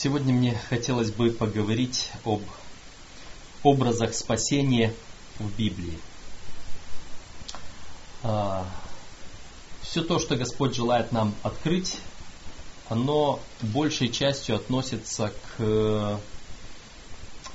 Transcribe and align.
Сегодня 0.00 0.32
мне 0.32 0.56
хотелось 0.68 1.10
бы 1.10 1.28
поговорить 1.32 2.12
об 2.24 2.40
образах 3.64 4.14
спасения 4.14 4.94
в 5.40 5.50
Библии. 5.56 5.98
А, 8.22 8.64
Все 9.82 10.04
то, 10.04 10.20
что 10.20 10.36
Господь 10.36 10.76
желает 10.76 11.10
нам 11.10 11.34
открыть, 11.42 11.98
оно 12.88 13.40
большей 13.60 14.08
частью 14.08 14.54
относится 14.54 15.32
к 15.56 16.20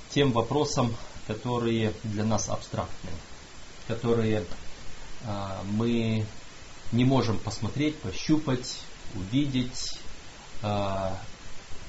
тем 0.10 0.34
вопросам, 0.34 0.94
которые 1.28 1.94
для 2.04 2.26
нас 2.26 2.50
абстрактны, 2.50 3.12
которые 3.88 4.44
а, 5.24 5.64
мы 5.64 6.26
не 6.92 7.06
можем 7.06 7.40
посмотреть, 7.40 7.98
пощупать, 8.00 8.82
увидеть, 9.16 9.98
а, 10.62 11.18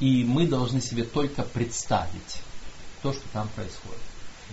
и 0.05 0.23
мы 0.23 0.47
должны 0.47 0.83
себе 0.83 1.03
только 1.03 1.43
представить 1.43 2.43
то, 3.03 3.15
что 3.15 3.23
там 3.33 3.49
происходит. 3.57 4.03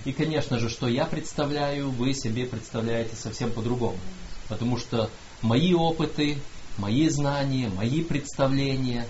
И, 0.05 0.13
конечно 0.13 0.57
же, 0.59 0.69
что 0.69 0.87
я 0.87 1.05
представляю, 1.05 1.89
вы 1.89 2.13
себе 2.13 2.45
представляете 2.45 3.17
совсем 3.17 3.51
по-другому. 3.51 3.99
Потому 4.47 4.77
что 4.77 5.09
мои 5.41 5.73
опыты, 5.73 6.37
мои 6.77 7.09
знания, 7.09 7.67
мои 7.67 8.01
представления 8.01 9.05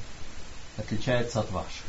отличаются 0.77 1.41
от 1.41 1.51
ваших. 1.51 1.83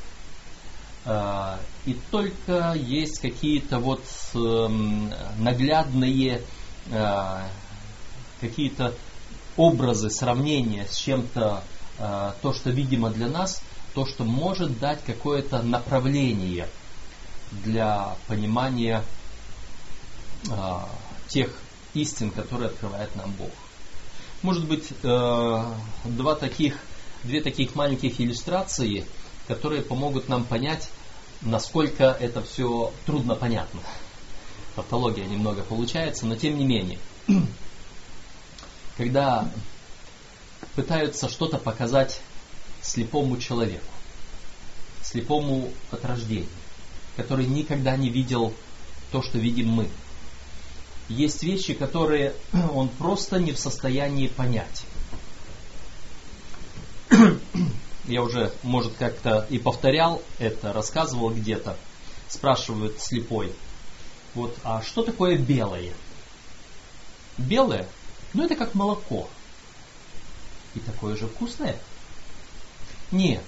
А, 1.06 1.58
и 1.86 1.96
только 2.10 2.74
есть 2.74 3.20
какие-то 3.20 3.78
вот 3.78 4.04
эм, 4.34 5.14
наглядные 5.38 6.42
а, 6.90 7.48
какие-то 8.38 8.94
образы, 9.56 10.10
сравнения 10.10 10.86
с 10.86 10.96
чем-то, 10.98 11.62
а, 11.98 12.34
то, 12.42 12.52
что 12.52 12.68
видимо 12.68 13.08
для 13.08 13.28
нас, 13.28 13.62
то, 13.94 14.06
что 14.06 14.24
может 14.24 14.78
дать 14.78 15.02
какое-то 15.04 15.62
направление 15.62 16.68
для 17.50 18.16
понимания 18.26 19.04
э, 20.50 20.78
тех 21.28 21.50
истин, 21.94 22.30
которые 22.30 22.68
открывает 22.68 23.14
нам 23.16 23.30
Бог. 23.32 23.50
Может 24.42 24.66
быть, 24.66 24.92
э, 25.02 25.64
два 26.04 26.34
таких, 26.34 26.78
две 27.22 27.40
таких 27.40 27.74
маленьких 27.74 28.20
иллюстрации, 28.20 29.04
которые 29.46 29.82
помогут 29.82 30.28
нам 30.28 30.44
понять, 30.44 30.88
насколько 31.42 32.04
это 32.04 32.42
все 32.42 32.92
трудно 33.06 33.34
понятно. 33.34 33.80
Тавтология 34.74 35.26
немного 35.26 35.62
получается, 35.62 36.26
но 36.26 36.34
тем 36.34 36.58
не 36.58 36.64
менее. 36.64 36.98
Когда 38.96 39.50
пытаются 40.74 41.28
что-то 41.28 41.58
показать 41.58 42.20
слепому 42.82 43.36
человеку, 43.38 43.84
слепому 45.02 45.70
от 45.90 46.04
рождения, 46.04 46.48
который 47.16 47.46
никогда 47.46 47.96
не 47.96 48.10
видел 48.10 48.52
то, 49.10 49.22
что 49.22 49.38
видим 49.38 49.68
мы. 49.68 49.88
Есть 51.08 51.42
вещи, 51.42 51.74
которые 51.74 52.34
он 52.74 52.88
просто 52.88 53.38
не 53.38 53.52
в 53.52 53.58
состоянии 53.58 54.28
понять. 54.28 54.84
Я 58.04 58.22
уже, 58.22 58.52
может, 58.62 58.94
как-то 58.94 59.46
и 59.48 59.58
повторял 59.58 60.22
это, 60.38 60.72
рассказывал 60.72 61.30
где-то. 61.30 61.76
Спрашивают 62.28 62.98
слепой, 62.98 63.52
вот, 64.34 64.56
а 64.64 64.82
что 64.82 65.02
такое 65.02 65.36
белое? 65.36 65.92
Белое? 67.36 67.86
Ну, 68.32 68.44
это 68.44 68.56
как 68.56 68.74
молоко. 68.74 69.28
И 70.74 70.80
такое 70.80 71.16
же 71.16 71.26
вкусное. 71.26 71.76
Нет. 73.12 73.44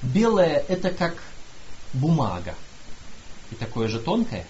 Белое 0.00 0.64
это 0.68 0.90
как 0.90 1.22
бумага. 1.92 2.54
И 3.50 3.54
такое 3.54 3.88
же 3.88 3.98
тонкое? 3.98 4.46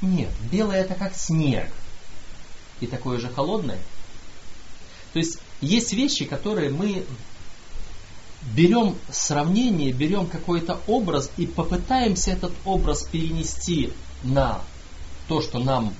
Нет. 0.00 0.30
Белое 0.50 0.80
это 0.80 0.94
как 0.94 1.14
снег. 1.14 1.70
И 2.80 2.86
такое 2.86 3.18
же 3.18 3.28
холодное? 3.28 3.78
То 5.12 5.18
есть 5.18 5.38
есть 5.60 5.92
вещи, 5.92 6.24
которые 6.24 6.70
мы 6.70 7.04
берем 8.54 8.96
сравнение, 9.10 9.92
берем 9.92 10.26
какой-то 10.26 10.80
образ 10.86 11.30
и 11.36 11.46
попытаемся 11.46 12.30
этот 12.30 12.52
образ 12.64 13.02
перенести 13.02 13.92
на 14.22 14.60
то, 15.26 15.42
что 15.42 15.58
нам 15.58 15.94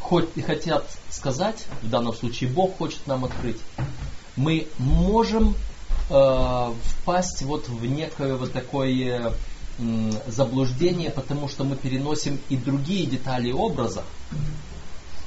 хоть 0.00 0.28
хотят 0.44 0.90
сказать, 1.10 1.64
в 1.80 1.88
данном 1.88 2.12
случае 2.12 2.50
Бог 2.50 2.76
хочет 2.76 3.06
нам 3.06 3.24
открыть, 3.24 3.58
мы 4.36 4.66
можем 4.78 5.54
э, 6.12 6.72
впасть 6.84 7.42
вот 7.42 7.68
в 7.68 7.84
некое 7.86 8.36
вот 8.36 8.52
такое 8.52 9.32
заблуждение, 10.26 11.10
потому 11.10 11.48
что 11.48 11.64
мы 11.64 11.76
переносим 11.76 12.38
и 12.50 12.56
другие 12.56 13.06
детали 13.06 13.50
образа, 13.50 14.04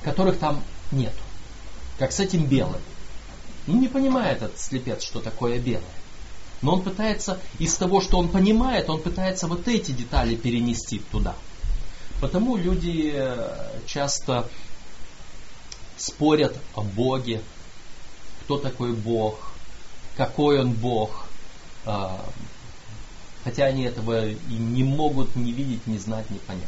которых 0.03 0.37
там 0.37 0.61
нет. 0.91 1.13
Как 1.97 2.11
с 2.11 2.19
этим 2.19 2.45
белым. 2.45 2.81
Ну, 3.67 3.79
не 3.79 3.87
понимает 3.87 4.43
этот 4.43 4.59
слепец, 4.59 5.03
что 5.03 5.19
такое 5.19 5.59
белое. 5.59 5.83
Но 6.61 6.75
он 6.75 6.83
пытается, 6.83 7.39
из 7.59 7.75
того, 7.75 8.01
что 8.01 8.17
он 8.17 8.29
понимает, 8.29 8.89
он 8.89 9.01
пытается 9.01 9.47
вот 9.47 9.67
эти 9.67 9.91
детали 9.91 10.35
перенести 10.35 10.99
туда. 10.99 11.35
Потому 12.21 12.55
люди 12.55 13.11
э, 13.13 13.79
часто 13.87 14.47
спорят 15.97 16.55
о 16.75 16.81
Боге, 16.81 17.41
кто 18.43 18.57
такой 18.57 18.93
Бог, 18.93 19.54
какой 20.17 20.59
он 20.59 20.71
Бог, 20.71 21.27
а, 21.85 22.25
хотя 23.43 23.65
они 23.65 23.83
этого 23.83 24.27
и 24.27 24.53
не 24.53 24.83
могут 24.83 25.35
не 25.35 25.51
видеть, 25.51 25.85
не 25.87 25.97
знать, 25.97 26.29
не 26.29 26.39
понять. 26.39 26.63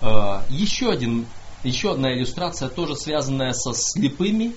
А, 0.00 0.44
еще, 0.48 0.90
один, 0.90 1.26
еще 1.62 1.92
одна 1.92 2.12
иллюстрация, 2.12 2.68
тоже 2.68 2.96
связанная 2.96 3.52
со 3.52 3.72
слепыми, 3.72 4.54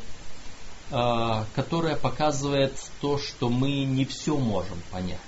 а, 0.89 1.45
которая 1.55 1.95
показывает 1.95 2.73
то, 3.01 3.17
что 3.17 3.49
мы 3.49 3.83
не 3.83 4.05
все 4.05 4.35
можем 4.37 4.81
понять. 4.91 5.19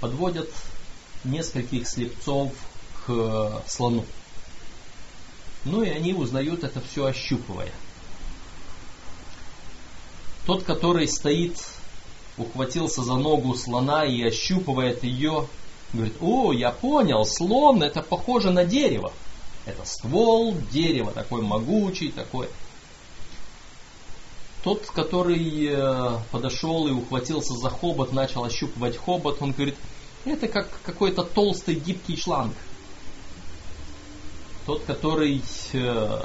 Подводят 0.00 0.48
нескольких 1.24 1.88
слепцов 1.88 2.52
к 3.04 3.62
слону. 3.66 4.04
Ну 5.64 5.82
и 5.82 5.88
они 5.88 6.14
узнают 6.14 6.62
это 6.62 6.80
все 6.80 7.06
ощупывая– 7.06 7.72
тот, 10.48 10.62
который 10.62 11.06
стоит, 11.06 11.58
ухватился 12.38 13.02
за 13.02 13.16
ногу 13.16 13.54
слона 13.54 14.06
и 14.06 14.22
ощупывает 14.22 15.04
ее, 15.04 15.46
говорит, 15.92 16.14
о, 16.22 16.54
я 16.54 16.70
понял, 16.70 17.26
слон 17.26 17.82
это 17.82 18.00
похоже 18.00 18.50
на 18.50 18.64
дерево. 18.64 19.12
Это 19.66 19.84
ствол 19.84 20.54
дерева, 20.72 21.12
такой 21.12 21.42
могучий, 21.42 22.08
такой. 22.08 22.48
Тот, 24.64 24.86
который 24.86 25.66
э, 25.66 26.18
подошел 26.30 26.88
и 26.88 26.92
ухватился 26.92 27.52
за 27.52 27.68
хобот, 27.68 28.14
начал 28.14 28.42
ощупывать 28.42 28.96
хобот, 28.96 29.42
он 29.42 29.52
говорит, 29.52 29.76
это 30.24 30.48
как 30.48 30.70
какой-то 30.82 31.24
толстый 31.24 31.74
гибкий 31.74 32.16
шланг. 32.16 32.54
Тот, 34.64 34.82
который 34.84 35.42
э, 35.74 36.22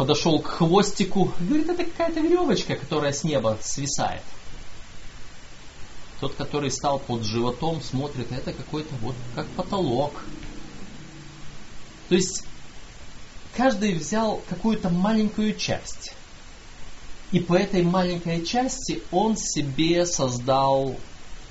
подошел 0.00 0.38
к 0.40 0.46
хвостику, 0.46 1.30
говорит, 1.40 1.68
это 1.68 1.84
какая-то 1.84 2.20
веревочка, 2.20 2.74
которая 2.74 3.12
с 3.12 3.22
неба 3.22 3.58
свисает. 3.60 4.22
Тот, 6.20 6.34
который 6.36 6.70
стал 6.70 6.98
под 6.98 7.22
животом, 7.22 7.82
смотрит, 7.82 8.32
это 8.32 8.54
какой-то 8.54 8.94
вот 9.02 9.14
как 9.34 9.46
потолок. 9.48 10.24
То 12.08 12.14
есть 12.14 12.44
каждый 13.54 13.92
взял 13.92 14.42
какую-то 14.48 14.88
маленькую 14.88 15.54
часть. 15.54 16.14
И 17.30 17.38
по 17.38 17.52
этой 17.52 17.82
маленькой 17.82 18.42
части 18.42 19.02
он 19.10 19.36
себе 19.36 20.06
создал 20.06 20.96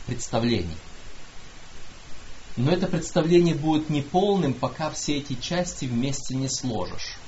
представление. 0.08 0.78
Но 2.58 2.72
это 2.72 2.88
представление 2.88 3.54
будет 3.54 3.92
неполным, 3.92 4.56
пока 4.56 4.90
все 4.90 5.18
эти 5.18 5.36
части 5.36 5.86
вместе 5.86 6.34
не 6.34 6.50
сложишь. 6.50 7.19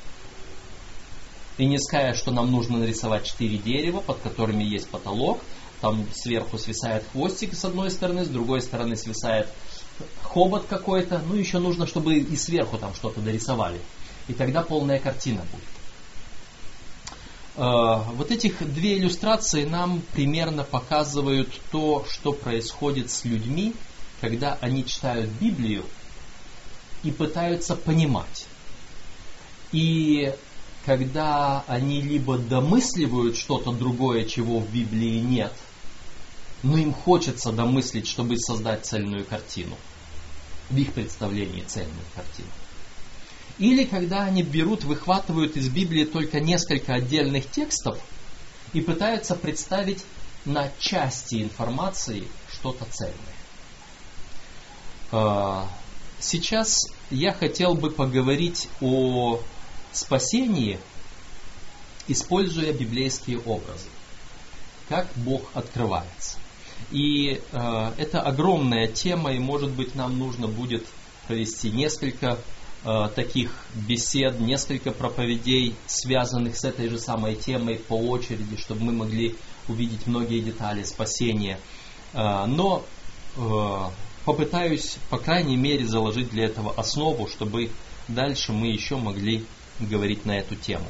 И 1.57 1.65
не 1.65 1.77
скажешь, 1.79 2.17
что 2.17 2.31
нам 2.31 2.51
нужно 2.51 2.77
нарисовать 2.77 3.25
четыре 3.25 3.57
дерева, 3.57 3.99
под 3.99 4.19
которыми 4.19 4.63
есть 4.63 4.89
потолок. 4.89 5.39
Там 5.81 6.05
сверху 6.13 6.57
свисает 6.57 7.03
хвостик 7.11 7.55
с 7.55 7.65
одной 7.65 7.91
стороны, 7.91 8.25
с 8.25 8.29
другой 8.29 8.61
стороны 8.61 8.95
свисает 8.95 9.47
хобот 10.21 10.65
какой-то. 10.67 11.21
Ну, 11.27 11.35
еще 11.35 11.59
нужно, 11.59 11.87
чтобы 11.87 12.17
и 12.17 12.35
сверху 12.35 12.77
там 12.77 12.93
что-то 12.93 13.19
дорисовали. 13.21 13.79
И 14.27 14.33
тогда 14.33 14.61
полная 14.61 14.99
картина 14.99 15.41
будет. 15.51 15.81
А, 17.57 17.97
вот 18.13 18.31
этих 18.31 18.59
две 18.73 18.97
иллюстрации 18.97 19.65
нам 19.65 20.01
примерно 20.13 20.63
показывают 20.63 21.49
то, 21.71 22.05
что 22.09 22.31
происходит 22.31 23.11
с 23.11 23.25
людьми, 23.25 23.73
когда 24.21 24.57
они 24.61 24.85
читают 24.85 25.29
Библию 25.31 25.83
и 27.03 27.11
пытаются 27.11 27.75
понимать. 27.75 28.45
И 29.71 30.33
когда 30.85 31.63
они 31.67 32.01
либо 32.01 32.37
домысливают 32.37 33.37
что-то 33.37 33.71
другое, 33.71 34.25
чего 34.25 34.59
в 34.59 34.71
Библии 34.71 35.19
нет, 35.19 35.53
но 36.63 36.77
им 36.77 36.93
хочется 36.93 37.51
домыслить, 37.51 38.07
чтобы 38.07 38.37
создать 38.37 38.85
цельную 38.85 39.25
картину. 39.25 39.77
В 40.69 40.77
их 40.77 40.93
представлении 40.93 41.61
цельную 41.61 42.05
картину. 42.15 42.49
Или 43.59 43.83
когда 43.83 44.23
они 44.23 44.41
берут, 44.41 44.83
выхватывают 44.83 45.55
из 45.55 45.69
Библии 45.69 46.05
только 46.05 46.39
несколько 46.39 46.93
отдельных 46.93 47.49
текстов 47.49 47.99
и 48.73 48.81
пытаются 48.81 49.35
представить 49.35 50.03
на 50.45 50.71
части 50.79 51.43
информации 51.43 52.23
что-то 52.51 52.85
цельное. 52.85 53.15
А, 55.11 55.69
сейчас 56.19 56.87
я 57.11 57.33
хотел 57.33 57.75
бы 57.75 57.91
поговорить 57.91 58.69
о 58.79 59.41
спасении, 59.91 60.79
используя 62.07 62.73
библейские 62.73 63.39
образы. 63.39 63.87
Как 64.89 65.07
Бог 65.15 65.49
открывается. 65.53 66.37
И 66.91 67.39
э, 67.51 67.91
это 67.97 68.21
огромная 68.21 68.87
тема, 68.87 69.31
и 69.31 69.39
может 69.39 69.71
быть 69.71 69.95
нам 69.95 70.17
нужно 70.17 70.47
будет 70.47 70.85
провести 71.27 71.69
несколько 71.69 72.37
э, 72.83 73.09
таких 73.15 73.53
бесед, 73.75 74.39
несколько 74.39 74.91
проповедей, 74.91 75.75
связанных 75.85 76.57
с 76.57 76.65
этой 76.65 76.89
же 76.89 76.97
самой 76.97 77.35
темой 77.35 77.75
по 77.75 77.93
очереди, 77.93 78.57
чтобы 78.57 78.83
мы 78.85 78.91
могли 78.93 79.35
увидеть 79.67 80.07
многие 80.07 80.39
детали 80.39 80.83
спасения. 80.83 81.59
Э, 82.13 82.45
но 82.45 82.83
э, 83.37 83.89
попытаюсь, 84.25 84.97
по 85.09 85.17
крайней 85.17 85.55
мере, 85.55 85.87
заложить 85.87 86.29
для 86.31 86.45
этого 86.45 86.73
основу, 86.73 87.27
чтобы 87.27 87.69
дальше 88.07 88.51
мы 88.51 88.67
еще 88.67 88.97
могли 88.97 89.45
говорить 89.87 90.25
на 90.25 90.37
эту 90.37 90.55
тему. 90.55 90.85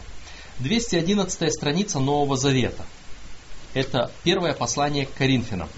211 0.60 1.54
страница 1.54 2.00
Нового 2.00 2.38
Завета. 2.38 2.86
Это 3.74 4.12
первое 4.24 4.54
послание 4.54 5.06
к 5.06 5.14
Коринфянам. 5.14 5.70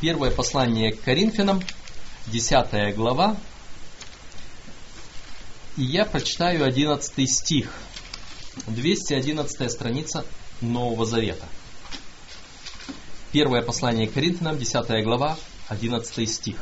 Первое 0.00 0.30
послание 0.30 0.92
к 0.92 1.00
Коринфянам, 1.00 1.62
10 2.26 2.94
глава. 2.94 3.36
И 5.76 5.82
я 5.82 6.04
прочитаю 6.04 6.64
11 6.64 7.30
стих. 7.30 7.72
211 8.66 9.70
страница 9.70 10.24
Нового 10.60 11.06
Завета. 11.06 11.46
Первое 13.32 13.62
послание 13.62 14.06
к 14.06 14.12
Коринфянам, 14.12 14.58
10 14.58 15.04
глава, 15.04 15.36
11 15.68 16.30
стих. 16.30 16.56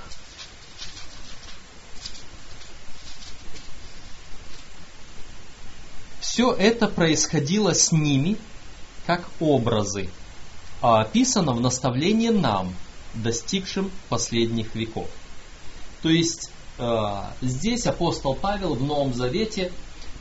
Все 6.33 6.51
это 6.51 6.89
происходило 6.89 7.75
с 7.75 7.93
ними, 7.93 8.39
как 9.05 9.29
образы, 9.39 10.09
а 10.81 11.03
описано 11.03 11.53
в 11.53 11.61
наставлении 11.61 12.31
нам, 12.31 12.75
достигшим 13.13 13.91
последних 14.09 14.75
веков. 14.75 15.11
То 16.01 16.09
есть 16.09 16.51
э, 16.79 17.15
здесь 17.43 17.87
апостол 17.87 18.35
Павел 18.35 18.77
в 18.77 18.83
Новом 18.83 19.13
Завете 19.13 19.73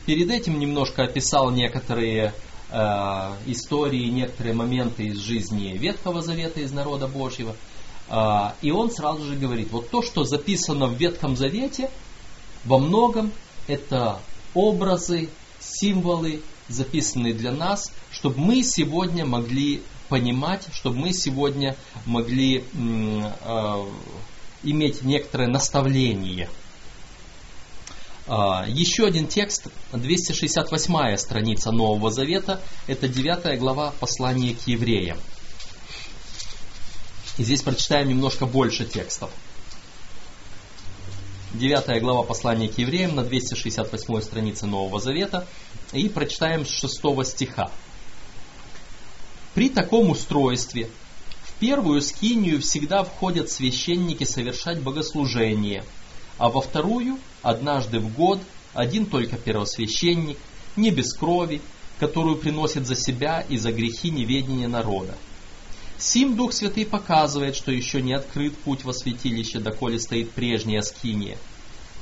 перед 0.04 0.30
этим 0.30 0.58
немножко 0.58 1.04
описал 1.04 1.50
некоторые 1.50 2.34
э, 2.68 3.32
истории, 3.46 4.10
некоторые 4.10 4.54
моменты 4.54 5.04
из 5.04 5.16
жизни 5.16 5.78
Ветхого 5.78 6.20
Завета, 6.20 6.60
из 6.60 6.72
народа 6.72 7.08
Божьего. 7.08 7.56
Э, 8.10 8.50
и 8.60 8.70
он 8.70 8.90
сразу 8.90 9.24
же 9.24 9.34
говорит, 9.34 9.70
вот 9.70 9.88
то, 9.88 10.02
что 10.02 10.24
записано 10.24 10.88
в 10.88 10.92
Ветхом 10.92 11.36
Завете, 11.36 11.88
во 12.66 12.78
многом 12.78 13.32
это 13.66 14.18
образы, 14.52 15.30
символы, 15.62 16.42
записанные 16.68 17.34
для 17.34 17.52
нас, 17.52 17.92
чтобы 18.10 18.38
мы 18.40 18.62
сегодня 18.62 19.24
могли 19.24 19.82
понимать, 20.08 20.66
чтобы 20.72 20.96
мы 20.96 21.12
сегодня 21.12 21.76
могли 22.04 22.64
э, 22.74 23.84
иметь 24.62 25.02
некоторое 25.02 25.48
наставление. 25.48 26.50
Э, 28.26 28.64
еще 28.68 29.06
один 29.06 29.26
текст, 29.26 29.68
268 29.92 31.16
страница 31.16 31.72
Нового 31.72 32.10
Завета, 32.10 32.60
это 32.86 33.08
9 33.08 33.58
глава 33.58 33.92
послания 34.00 34.54
к 34.54 34.66
евреям. 34.66 35.18
И 37.38 37.44
здесь 37.44 37.62
прочитаем 37.62 38.08
немножко 38.08 38.46
больше 38.46 38.84
текстов. 38.84 39.30
9 41.54 42.00
глава 42.00 42.22
послания 42.22 42.66
к 42.68 42.78
евреям 42.78 43.14
на 43.14 43.24
268 43.24 44.22
странице 44.22 44.66
Нового 44.66 44.98
Завета. 45.00 45.46
И 45.92 46.08
прочитаем 46.08 46.64
с 46.64 46.70
6 46.70 47.02
стиха. 47.26 47.70
При 49.52 49.68
таком 49.68 50.08
устройстве 50.10 50.88
в 51.42 51.52
первую 51.60 52.00
скинию 52.00 52.62
всегда 52.62 53.04
входят 53.04 53.50
священники 53.50 54.24
совершать 54.24 54.80
богослужение, 54.80 55.84
а 56.38 56.48
во 56.48 56.62
вторую 56.62 57.18
однажды 57.42 58.00
в 58.00 58.14
год 58.14 58.40
один 58.72 59.04
только 59.04 59.36
первосвященник, 59.36 60.38
не 60.76 60.90
без 60.90 61.12
крови, 61.12 61.60
которую 62.00 62.36
приносит 62.36 62.86
за 62.86 62.96
себя 62.96 63.44
и 63.46 63.58
за 63.58 63.72
грехи 63.72 64.10
неведения 64.10 64.68
народа. 64.68 65.14
Сим 66.02 66.34
Дух 66.34 66.52
Святый 66.52 66.84
показывает, 66.84 67.54
что 67.54 67.70
еще 67.70 68.02
не 68.02 68.12
открыт 68.12 68.58
путь 68.58 68.82
во 68.82 68.92
святилище, 68.92 69.60
доколе 69.60 70.00
стоит 70.00 70.32
прежняя 70.32 70.82
скиния. 70.82 71.38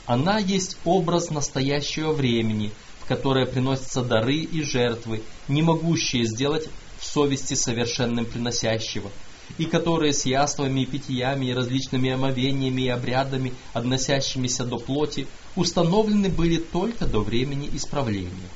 Она 0.07 0.39
есть 0.39 0.79
образ 0.87 1.29
настоящего 1.29 2.13
времени, 2.13 2.73
в 3.01 3.07
которое 3.07 3.45
приносятся 3.45 4.03
дары 4.03 4.39
и 4.39 4.63
жертвы, 4.63 5.23
не 5.49 5.61
могущие 5.61 6.25
сделать 6.25 6.67
в 6.99 7.05
совести 7.05 7.53
совершенным 7.53 8.25
приносящего, 8.25 9.11
и 9.59 9.67
которые 9.67 10.15
с 10.15 10.25
яствами 10.25 10.81
и 10.81 10.87
питьями 10.87 11.47
и 11.47 11.55
различными 11.55 12.09
омовениями 12.09 12.81
и 12.81 12.89
обрядами, 12.89 13.53
относящимися 13.75 14.65
до 14.65 14.79
плоти, 14.79 15.27
установлены 15.57 16.31
были 16.31 16.57
только 16.57 17.05
до 17.05 17.21
времени 17.21 17.69
исправления. 17.75 18.49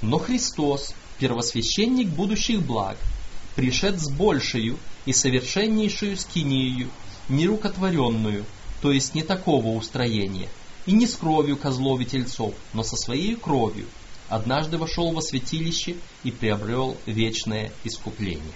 Но 0.00 0.18
Христос, 0.18 0.94
первосвященник 1.18 2.06
будущих 2.06 2.62
благ, 2.62 2.98
пришед 3.56 4.00
с 4.00 4.08
большею 4.08 4.78
и 5.06 5.12
совершеннейшую 5.12 6.16
скинию, 6.16 6.90
нерукотворенную, 7.28 8.44
то 8.80 8.92
есть 8.92 9.14
не 9.14 9.22
такого 9.22 9.68
устроения, 9.68 10.48
и 10.86 10.92
не 10.92 11.06
с 11.06 11.14
кровью 11.14 11.56
козлов 11.56 12.00
и 12.00 12.04
тельцов, 12.04 12.54
но 12.72 12.82
со 12.82 12.96
своей 12.96 13.36
кровью, 13.36 13.86
однажды 14.28 14.78
вошел 14.78 15.12
во 15.12 15.20
святилище 15.20 15.96
и 16.22 16.30
приобрел 16.30 16.96
вечное 17.06 17.72
искупление. 17.84 18.54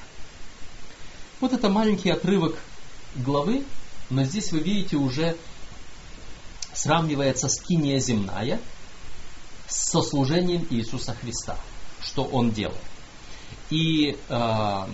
Вот 1.41 1.53
это 1.53 1.69
маленький 1.69 2.11
отрывок 2.11 2.57
главы, 3.17 3.65
но 4.11 4.25
здесь 4.25 4.53
вы 4.53 4.61
видите 4.61 4.97
уже 4.97 5.37
сравнивается 6.73 7.49
скиния 7.49 7.99
земная 7.99 8.61
со 9.67 10.03
служением 10.03 10.67
Иисуса 10.71 11.15
Христа, 11.15 11.59
что 12.01 12.25
Он 12.25 12.51
делает. 12.51 12.81
И 13.75 14.17
э, 14.29 14.87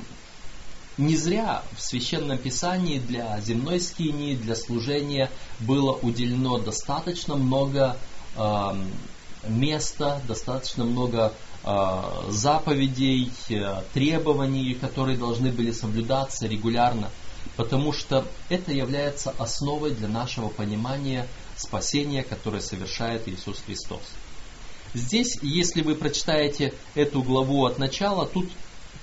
не 0.96 1.14
зря 1.14 1.62
в 1.76 1.82
Священном 1.82 2.38
Писании 2.38 2.98
для 2.98 3.38
земной 3.42 3.78
скинии, 3.78 4.34
для 4.34 4.56
служения 4.56 5.30
было 5.58 5.92
уделено 5.92 6.56
достаточно 6.56 7.36
много 7.36 7.98
э, 8.36 8.84
места, 9.46 10.22
достаточно 10.26 10.84
много 10.84 11.34
э, 11.62 12.02
заповедей, 12.30 13.30
э, 13.50 13.82
требований, 13.92 14.72
которые 14.72 15.18
должны 15.18 15.52
были 15.52 15.72
соблюдаться 15.72 16.46
регулярно, 16.46 17.10
потому 17.56 17.92
что 17.92 18.24
это 18.48 18.72
является 18.72 19.34
основой 19.36 19.90
для 19.90 20.08
нашего 20.08 20.48
понимания 20.48 21.28
спасения, 21.54 22.22
которое 22.22 22.62
совершает 22.62 23.28
Иисус 23.28 23.62
Христос. 23.66 24.00
Здесь, 24.94 25.38
если 25.42 25.82
вы 25.82 25.96
прочитаете 25.96 26.72
эту 26.94 27.22
главу 27.22 27.66
от 27.66 27.78
начала, 27.78 28.26
тут 28.26 28.48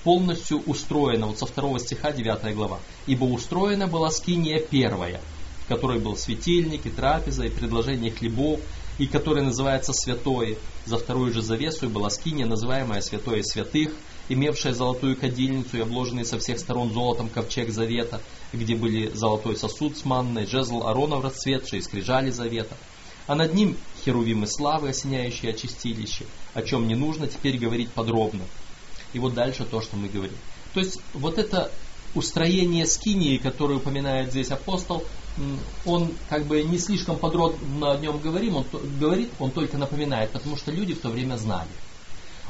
полностью 0.08 0.64
устроена, 0.66 1.28
вот 1.28 1.38
со 1.38 1.46
второго 1.46 1.80
стиха 1.80 2.14
9 2.14 2.56
глава. 2.56 2.80
«Ибо 3.08 3.26
устроена 3.26 3.88
была 3.88 4.10
скиния 4.10 4.62
первая, 4.62 5.20
в 5.66 5.68
которой 5.68 6.00
был 6.00 6.16
светильник 6.16 6.86
и 6.86 6.90
трапеза, 6.90 7.44
и 7.44 7.50
предложение 7.50 8.10
хлебов, 8.10 8.62
и 9.00 9.06
которое 9.06 9.42
называется 9.42 9.92
святое. 9.92 10.56
За 10.86 10.98
вторую 10.98 11.34
же 11.34 11.42
завесу 11.42 11.90
была 11.90 12.10
скиния, 12.10 12.46
называемая 12.46 13.02
святое 13.02 13.44
святых, 13.44 13.92
имевшая 14.30 14.74
золотую 14.74 15.18
кадильницу 15.18 15.76
и 15.76 15.82
обложенный 15.82 16.24
со 16.24 16.40
всех 16.40 16.60
сторон 16.60 16.94
золотом 16.94 17.28
ковчег 17.28 17.70
завета, 17.70 18.22
где 18.54 18.78
были 18.78 19.12
золотой 19.14 19.58
сосуд 19.58 19.98
с 19.98 20.06
манной, 20.06 20.46
жезл 20.46 20.88
Аронов 20.88 21.22
расцветший, 21.22 21.82
скрижали 21.82 22.30
завета. 22.30 22.78
А 23.28 23.36
над 23.36 23.54
ним 23.54 23.76
херувимы 24.06 24.48
славы, 24.48 24.88
осеняющие 24.88 25.52
очистилище, 25.52 26.24
о 26.54 26.62
чем 26.62 26.88
не 26.88 26.96
нужно 26.96 27.28
теперь 27.28 27.58
говорить 27.58 27.90
подробно. 27.90 28.46
И 29.14 29.20
вот 29.20 29.34
дальше 29.34 29.66
то, 29.66 29.82
что 29.82 29.96
мы 29.96 30.08
говорим. 30.10 30.38
То 30.74 30.80
есть 30.80 31.00
вот 31.14 31.38
это 31.38 31.72
устроение 32.14 32.86
скинии, 32.86 33.38
которое 33.38 33.76
упоминает 33.76 34.32
здесь 34.32 34.52
апостол, 34.52 35.04
он 35.86 36.14
как 36.30 36.46
бы 36.46 36.64
не 36.64 36.80
слишком 36.80 37.18
подробно 37.18 37.92
о 37.92 37.98
нем 37.98 38.20
говорим, 38.20 38.58
он 38.58 38.66
говорит, 39.00 39.30
он 39.40 39.52
только 39.52 39.78
напоминает, 39.78 40.32
потому 40.32 40.58
что 40.58 40.72
люди 40.72 40.94
в 40.94 41.02
то 41.02 41.10
время 41.10 41.38
знали. 41.38 41.70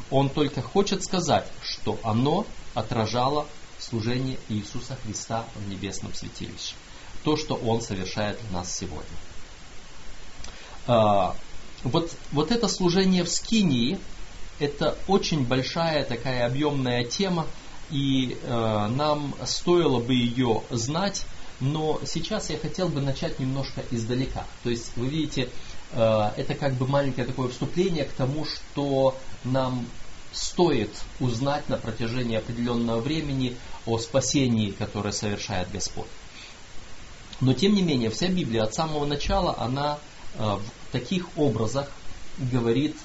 Он 0.09 0.29
только 0.29 0.61
хочет 0.61 1.03
сказать, 1.03 1.47
что 1.61 1.99
оно 2.01 2.45
отражало 2.73 3.45
служение 3.79 4.37
Иисуса 4.47 4.97
Христа 5.03 5.45
в 5.55 5.69
небесном 5.69 6.13
святилище. 6.13 6.75
То, 7.23 7.35
что 7.35 7.55
Он 7.55 7.81
совершает 7.81 8.39
в 8.41 8.53
нас 8.53 8.73
сегодня. 8.73 9.03
А, 10.87 11.35
вот, 11.83 12.11
вот 12.31 12.51
это 12.51 12.67
служение 12.69 13.23
в 13.23 13.29
Скинии, 13.29 13.99
это 14.59 14.97
очень 15.07 15.45
большая 15.45 16.03
такая 16.03 16.45
объемная 16.45 17.03
тема, 17.03 17.45
и 17.89 18.37
э, 18.41 18.87
нам 18.95 19.33
стоило 19.45 19.99
бы 19.99 20.13
ее 20.13 20.61
знать, 20.69 21.25
но 21.59 21.99
сейчас 22.05 22.49
я 22.49 22.57
хотел 22.57 22.89
бы 22.89 23.01
начать 23.01 23.39
немножко 23.39 23.81
издалека. 23.91 24.45
То 24.63 24.69
есть, 24.69 24.91
вы 24.95 25.07
видите, 25.07 25.49
э, 25.93 26.31
это 26.35 26.53
как 26.53 26.73
бы 26.73 26.87
маленькое 26.87 27.25
такое 27.25 27.49
вступление 27.49 28.05
к 28.05 28.11
тому, 28.11 28.45
что 28.45 29.15
нам 29.43 29.85
стоит 30.33 30.91
узнать 31.19 31.67
на 31.69 31.77
протяжении 31.77 32.37
определенного 32.37 32.99
времени 32.99 33.55
о 33.85 33.97
спасении, 33.97 34.71
которое 34.71 35.13
совершает 35.13 35.71
Господь. 35.71 36.07
Но 37.39 37.53
тем 37.53 37.73
не 37.73 37.81
менее, 37.81 38.09
вся 38.09 38.27
Библия 38.27 38.63
от 38.63 38.73
самого 38.73 39.05
начала, 39.05 39.55
она 39.57 39.99
э, 40.35 40.43
в 40.43 40.91
таких 40.91 41.37
образах 41.37 41.89
говорит 42.37 42.95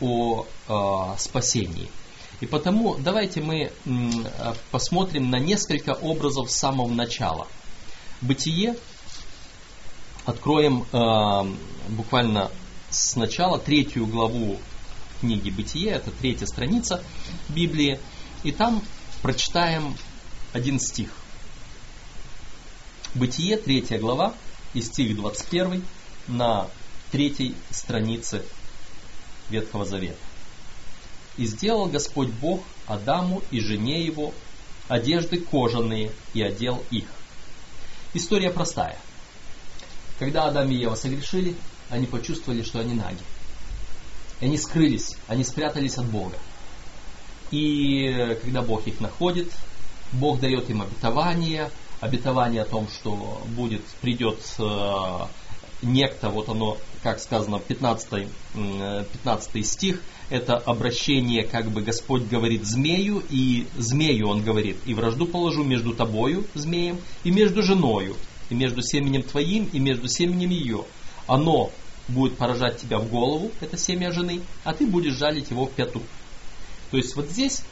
о 0.00 0.46
э, 0.68 1.18
спасении. 1.18 1.90
И 2.40 2.46
потому 2.46 2.96
давайте 2.96 3.40
мы 3.40 3.70
э, 3.84 4.50
посмотрим 4.70 5.30
на 5.30 5.38
несколько 5.38 5.90
образов 5.90 6.50
с 6.50 6.56
самого 6.56 6.88
начала. 6.88 7.46
Бытие 8.20 8.76
откроем 10.24 10.86
э, 10.92 11.90
буквально 11.90 12.50
сначала 12.90 13.58
третью 13.58 14.06
главу 14.06 14.58
книги 15.20 15.50
Бытие, 15.50 15.92
это 15.92 16.10
третья 16.10 16.46
страница 16.46 17.02
Библии, 17.48 18.00
и 18.42 18.52
там 18.52 18.82
прочитаем 19.22 19.96
один 20.52 20.78
стих. 20.78 21.10
Бытие, 23.14 23.56
третья 23.56 23.98
глава, 23.98 24.34
и 24.74 24.82
стих 24.82 25.16
21 25.16 25.84
на 26.26 26.68
третьей 27.10 27.54
странице 27.70 28.44
Ветхого 29.50 29.84
Завета. 29.84 30.16
«И 31.36 31.46
сделал 31.46 31.86
Господь 31.86 32.28
Бог 32.28 32.62
Адаму 32.86 33.42
и 33.50 33.60
жене 33.60 34.04
его 34.04 34.32
одежды 34.88 35.38
кожаные 35.38 36.12
и 36.32 36.42
одел 36.42 36.82
их». 36.90 37.06
История 38.14 38.50
простая. 38.50 38.96
Когда 40.18 40.44
Адам 40.44 40.70
и 40.70 40.76
Ева 40.76 40.94
согрешили, 40.94 41.56
они 41.90 42.06
почувствовали, 42.06 42.62
что 42.62 42.78
они 42.78 42.94
наги. 42.94 43.18
И 44.40 44.46
они 44.46 44.56
скрылись, 44.56 45.16
они 45.26 45.42
спрятались 45.42 45.98
от 45.98 46.06
Бога. 46.06 46.36
И 47.50 48.36
когда 48.42 48.62
Бог 48.62 48.86
их 48.86 49.00
находит, 49.00 49.52
Бог 50.12 50.40
дает 50.40 50.70
им 50.70 50.82
обетование, 50.82 51.70
обетование 52.00 52.62
о 52.62 52.66
том, 52.66 52.88
что 52.88 53.42
будет, 53.48 53.84
придет 54.00 54.38
э, 54.58 55.18
некто, 55.82 56.30
вот 56.30 56.48
оно, 56.48 56.78
как 57.02 57.20
сказано, 57.20 57.60
15, 57.60 58.28
15 58.54 59.66
стих, 59.66 60.00
это 60.30 60.56
обращение, 60.56 61.44
как 61.44 61.70
бы 61.70 61.82
Господь 61.82 62.24
говорит 62.24 62.64
змею, 62.64 63.22
и 63.30 63.66
змею 63.76 64.28
он 64.28 64.42
говорит, 64.42 64.76
и 64.86 64.94
вражду 64.94 65.26
положу 65.26 65.62
между 65.64 65.94
тобою, 65.94 66.46
змеем, 66.54 66.98
и 67.24 67.30
между 67.30 67.62
женою, 67.62 68.16
и 68.50 68.54
между 68.54 68.82
семенем 68.82 69.22
твоим, 69.22 69.68
и 69.72 69.78
между 69.78 70.08
семенем 70.08 70.50
ее. 70.50 70.84
Оно 71.26 71.70
будет 72.08 72.36
поражать 72.36 72.78
тебя 72.80 72.98
в 72.98 73.08
голову, 73.08 73.50
это 73.60 73.76
семя 73.76 74.12
жены, 74.12 74.40
а 74.64 74.74
ты 74.74 74.86
будешь 74.86 75.14
жалить 75.14 75.50
его 75.50 75.66
в 75.66 75.72
пяту. 75.72 76.02
То 76.90 76.96
есть 76.96 77.16
вот 77.16 77.28
здесь 77.30 77.62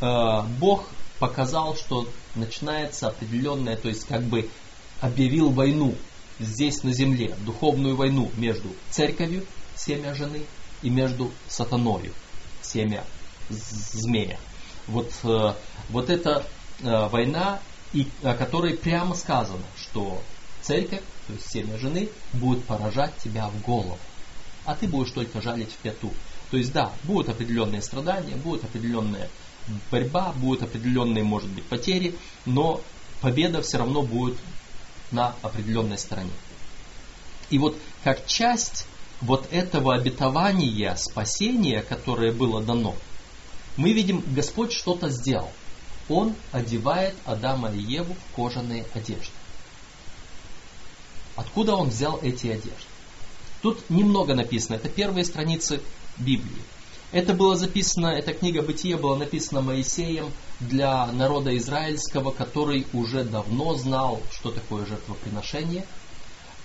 э, 0.00 0.42
Бог 0.58 0.88
показал, 1.18 1.76
что 1.76 2.08
начинается 2.34 3.08
определенное, 3.08 3.76
то 3.76 3.88
есть 3.88 4.06
как 4.06 4.22
бы 4.22 4.48
объявил 5.00 5.50
войну 5.50 5.94
здесь 6.40 6.82
на 6.82 6.92
земле, 6.92 7.36
духовную 7.44 7.96
войну 7.96 8.30
между 8.36 8.70
церковью, 8.90 9.44
семя 9.76 10.14
жены, 10.14 10.42
и 10.82 10.90
между 10.90 11.30
сатаною, 11.48 12.12
семя 12.62 13.04
змея. 13.48 14.38
Вот, 14.86 15.12
э, 15.24 15.54
вот 15.90 16.10
эта 16.10 16.46
э, 16.80 17.08
война, 17.08 17.60
и, 17.92 18.08
о 18.22 18.34
которой 18.34 18.76
прямо 18.76 19.14
сказано, 19.14 19.64
что 19.76 20.22
церковь, 20.62 21.02
то 21.26 21.32
есть 21.32 21.50
семя 21.50 21.76
жены, 21.78 22.08
будет 22.32 22.64
поражать 22.64 23.16
тебя 23.18 23.48
в 23.48 23.60
голову, 23.62 23.98
а 24.64 24.74
ты 24.74 24.86
будешь 24.86 25.10
только 25.10 25.40
жалить 25.42 25.72
в 25.72 25.76
пяту. 25.76 26.12
То 26.50 26.56
есть 26.56 26.72
да, 26.72 26.92
будут 27.04 27.28
определенные 27.28 27.82
страдания, 27.82 28.36
будет 28.36 28.64
определенная 28.64 29.28
борьба, 29.90 30.32
будут 30.36 30.62
определенные, 30.62 31.24
может 31.24 31.50
быть, 31.50 31.64
потери, 31.64 32.14
но 32.46 32.80
победа 33.20 33.62
все 33.62 33.78
равно 33.78 34.02
будет 34.02 34.36
на 35.12 35.34
определенной 35.42 35.98
стороне. 35.98 36.32
И 37.50 37.58
вот 37.58 37.76
как 38.04 38.26
часть 38.26 38.86
вот 39.20 39.46
этого 39.50 39.94
обетования 39.94 40.94
спасения, 40.96 41.82
которое 41.82 42.32
было 42.32 42.62
дано, 42.62 42.94
мы 43.76 43.92
видим, 43.92 44.22
Господь 44.34 44.72
что-то 44.72 45.08
сделал. 45.10 45.50
Он 46.08 46.34
одевает 46.52 47.14
Адама 47.24 47.70
и 47.70 47.78
Еву 47.78 48.14
в 48.14 48.36
кожаные 48.36 48.84
одежды. 48.94 49.32
Откуда 51.36 51.74
он 51.74 51.88
взял 51.88 52.18
эти 52.20 52.48
одежды? 52.48 52.84
Тут 53.62 53.88
немного 53.90 54.34
написано, 54.34 54.76
это 54.76 54.88
первые 54.88 55.24
страницы 55.24 55.80
Библии. 56.18 56.62
Это 57.12 57.34
было 57.34 57.56
записано, 57.56 58.06
эта 58.06 58.32
книга 58.32 58.62
Бытия 58.62 58.96
была 58.96 59.16
написана 59.16 59.60
Моисеем 59.60 60.32
для 60.60 61.06
народа 61.06 61.56
израильского, 61.56 62.30
который 62.30 62.86
уже 62.92 63.24
давно 63.24 63.74
знал, 63.74 64.20
что 64.30 64.52
такое 64.52 64.86
жертвоприношение, 64.86 65.84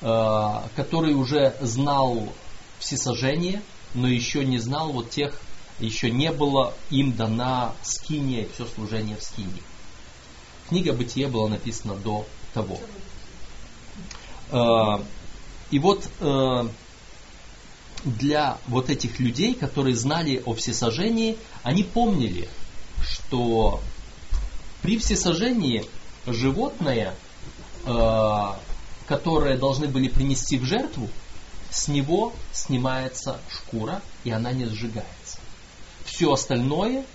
э, 0.01 0.61
который 0.75 1.15
уже 1.15 1.55
знал 1.61 2.31
всесожжение, 2.77 3.63
но 3.95 4.07
еще 4.07 4.45
не 4.45 4.59
знал 4.59 4.91
вот 4.91 5.09
тех, 5.09 5.33
еще 5.79 6.11
не 6.11 6.31
было 6.31 6.75
им 6.91 7.13
дана 7.13 7.73
скиния 7.81 8.43
и 8.43 8.51
все 8.53 8.67
служение 8.67 9.17
в 9.17 9.23
скинии. 9.23 9.63
Книга 10.69 10.93
Бытия 10.93 11.27
была 11.27 11.49
написана 11.49 11.95
до 11.95 12.27
того. 12.53 12.79
Э, 14.51 15.03
и 15.71 15.79
вот 15.79 16.07
э, 16.19 16.67
для 18.05 18.59
вот 18.67 18.89
этих 18.89 19.19
людей, 19.19 19.55
которые 19.55 19.95
знали 19.95 20.41
о 20.45 20.53
всесожжении, 20.53 21.37
они 21.63 21.83
помнили, 21.83 22.47
что 23.03 23.81
при 24.81 24.97
всесожжении 24.97 25.85
животное, 26.27 27.15
э, 27.85 28.51
которое 29.07 29.57
должны 29.57 29.87
были 29.87 30.07
принести 30.07 30.57
в 30.57 30.65
жертву, 30.65 31.09
с 31.71 31.87
него 31.87 32.33
снимается 32.53 33.39
шкура, 33.49 34.01
и 34.23 34.31
она 34.31 34.51
не 34.53 34.65
сжигается. 34.65 35.39
Все 36.05 36.31
остальное 36.31 37.05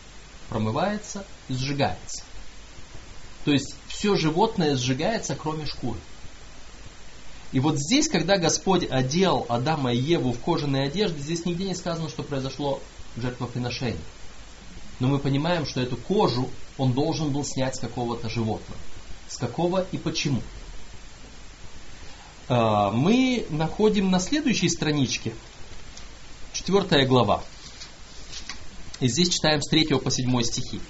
промывается 0.49 1.25
и 1.49 1.54
сжигается. 1.54 2.25
То 3.44 3.52
есть 3.52 3.75
все 3.88 4.16
животное 4.16 4.76
сжигается, 4.76 5.35
кроме 5.35 5.64
шкуры. 5.66 5.99
И 7.52 7.59
вот 7.59 7.78
здесь, 7.78 8.09
когда 8.09 8.38
Господь 8.38 8.88
одел 8.88 9.45
Адама 9.49 9.92
и 9.92 9.99
Еву 9.99 10.33
в 10.33 10.38
кожаные 10.38 10.87
одежды, 10.87 11.21
здесь 11.21 11.45
нигде 11.45 11.64
не 11.64 11.75
сказано, 11.75 12.09
что 12.09 12.23
произошло 12.23 12.80
жертвоприношение. 13.16 14.00
Но 15.00 15.09
мы 15.09 15.19
понимаем, 15.19 15.66
что 15.66 15.80
эту 15.80 15.97
кожу 15.97 16.49
он 16.78 16.92
должен 16.92 17.30
был 17.30 17.45
снять 17.45 17.76
с 17.76 17.80
какого-то 17.80 18.28
животного. 18.28 18.80
С 19.28 19.37
какого 19.37 19.85
и 19.90 19.99
почему. 19.99 20.42
А, 22.49 22.90
мы 22.90 23.47
находим 23.50 24.11
на 24.11 24.21
следующей 24.21 24.69
страничке, 24.69 25.35
четвертая 26.52 27.07
глава. 27.07 27.42
И 29.00 29.09
здесь 29.09 29.30
читаем 29.30 29.62
с 29.62 29.69
3 29.69 29.99
по 29.99 30.11
7 30.11 30.42
стихи. 30.42 30.80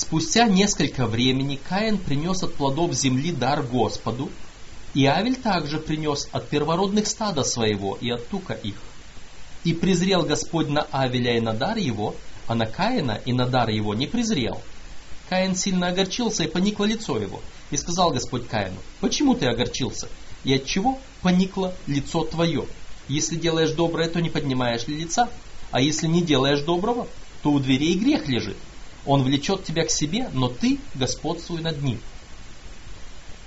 Спустя 0.00 0.46
несколько 0.46 1.08
времени 1.08 1.58
Каин 1.68 1.98
принес 1.98 2.44
от 2.44 2.54
плодов 2.54 2.92
земли 2.92 3.32
дар 3.32 3.64
Господу, 3.64 4.30
и 4.94 5.04
Авель 5.06 5.34
также 5.34 5.80
принес 5.80 6.28
от 6.30 6.48
первородных 6.48 7.08
стада 7.08 7.42
своего 7.42 7.98
и 8.00 8.08
от 8.08 8.28
тука 8.28 8.54
их. 8.54 8.76
И 9.64 9.72
презрел 9.72 10.22
Господь 10.22 10.68
на 10.68 10.82
Авеля 10.92 11.36
и 11.36 11.40
на 11.40 11.52
дар 11.52 11.78
его, 11.78 12.14
а 12.46 12.54
на 12.54 12.66
Каина 12.66 13.20
и 13.24 13.32
на 13.32 13.48
дар 13.48 13.70
его 13.70 13.92
не 13.92 14.06
презрел. 14.06 14.62
Каин 15.28 15.56
сильно 15.56 15.88
огорчился, 15.88 16.44
и 16.44 16.48
поникло 16.48 16.84
лицо 16.84 17.18
его. 17.18 17.40
И 17.72 17.76
сказал 17.76 18.12
Господь 18.12 18.46
Каину, 18.46 18.78
почему 19.00 19.34
ты 19.34 19.46
огорчился? 19.46 20.08
И 20.44 20.54
от 20.54 20.64
чего 20.64 21.00
поникло 21.22 21.74
лицо 21.88 22.22
твое? 22.22 22.66
Если 23.08 23.34
делаешь 23.34 23.72
доброе, 23.72 24.08
то 24.08 24.20
не 24.20 24.30
поднимаешь 24.30 24.86
ли 24.86 24.96
лица? 24.96 25.28
А 25.72 25.80
если 25.80 26.06
не 26.06 26.22
делаешь 26.22 26.62
доброго, 26.62 27.08
то 27.42 27.50
у 27.50 27.58
дверей 27.58 27.98
грех 27.98 28.28
лежит, 28.28 28.56
он 29.06 29.22
влечет 29.22 29.64
тебя 29.64 29.84
к 29.84 29.90
себе, 29.90 30.28
но 30.32 30.48
ты 30.48 30.78
господствуй 30.94 31.60
над 31.60 31.82
ним. 31.82 32.00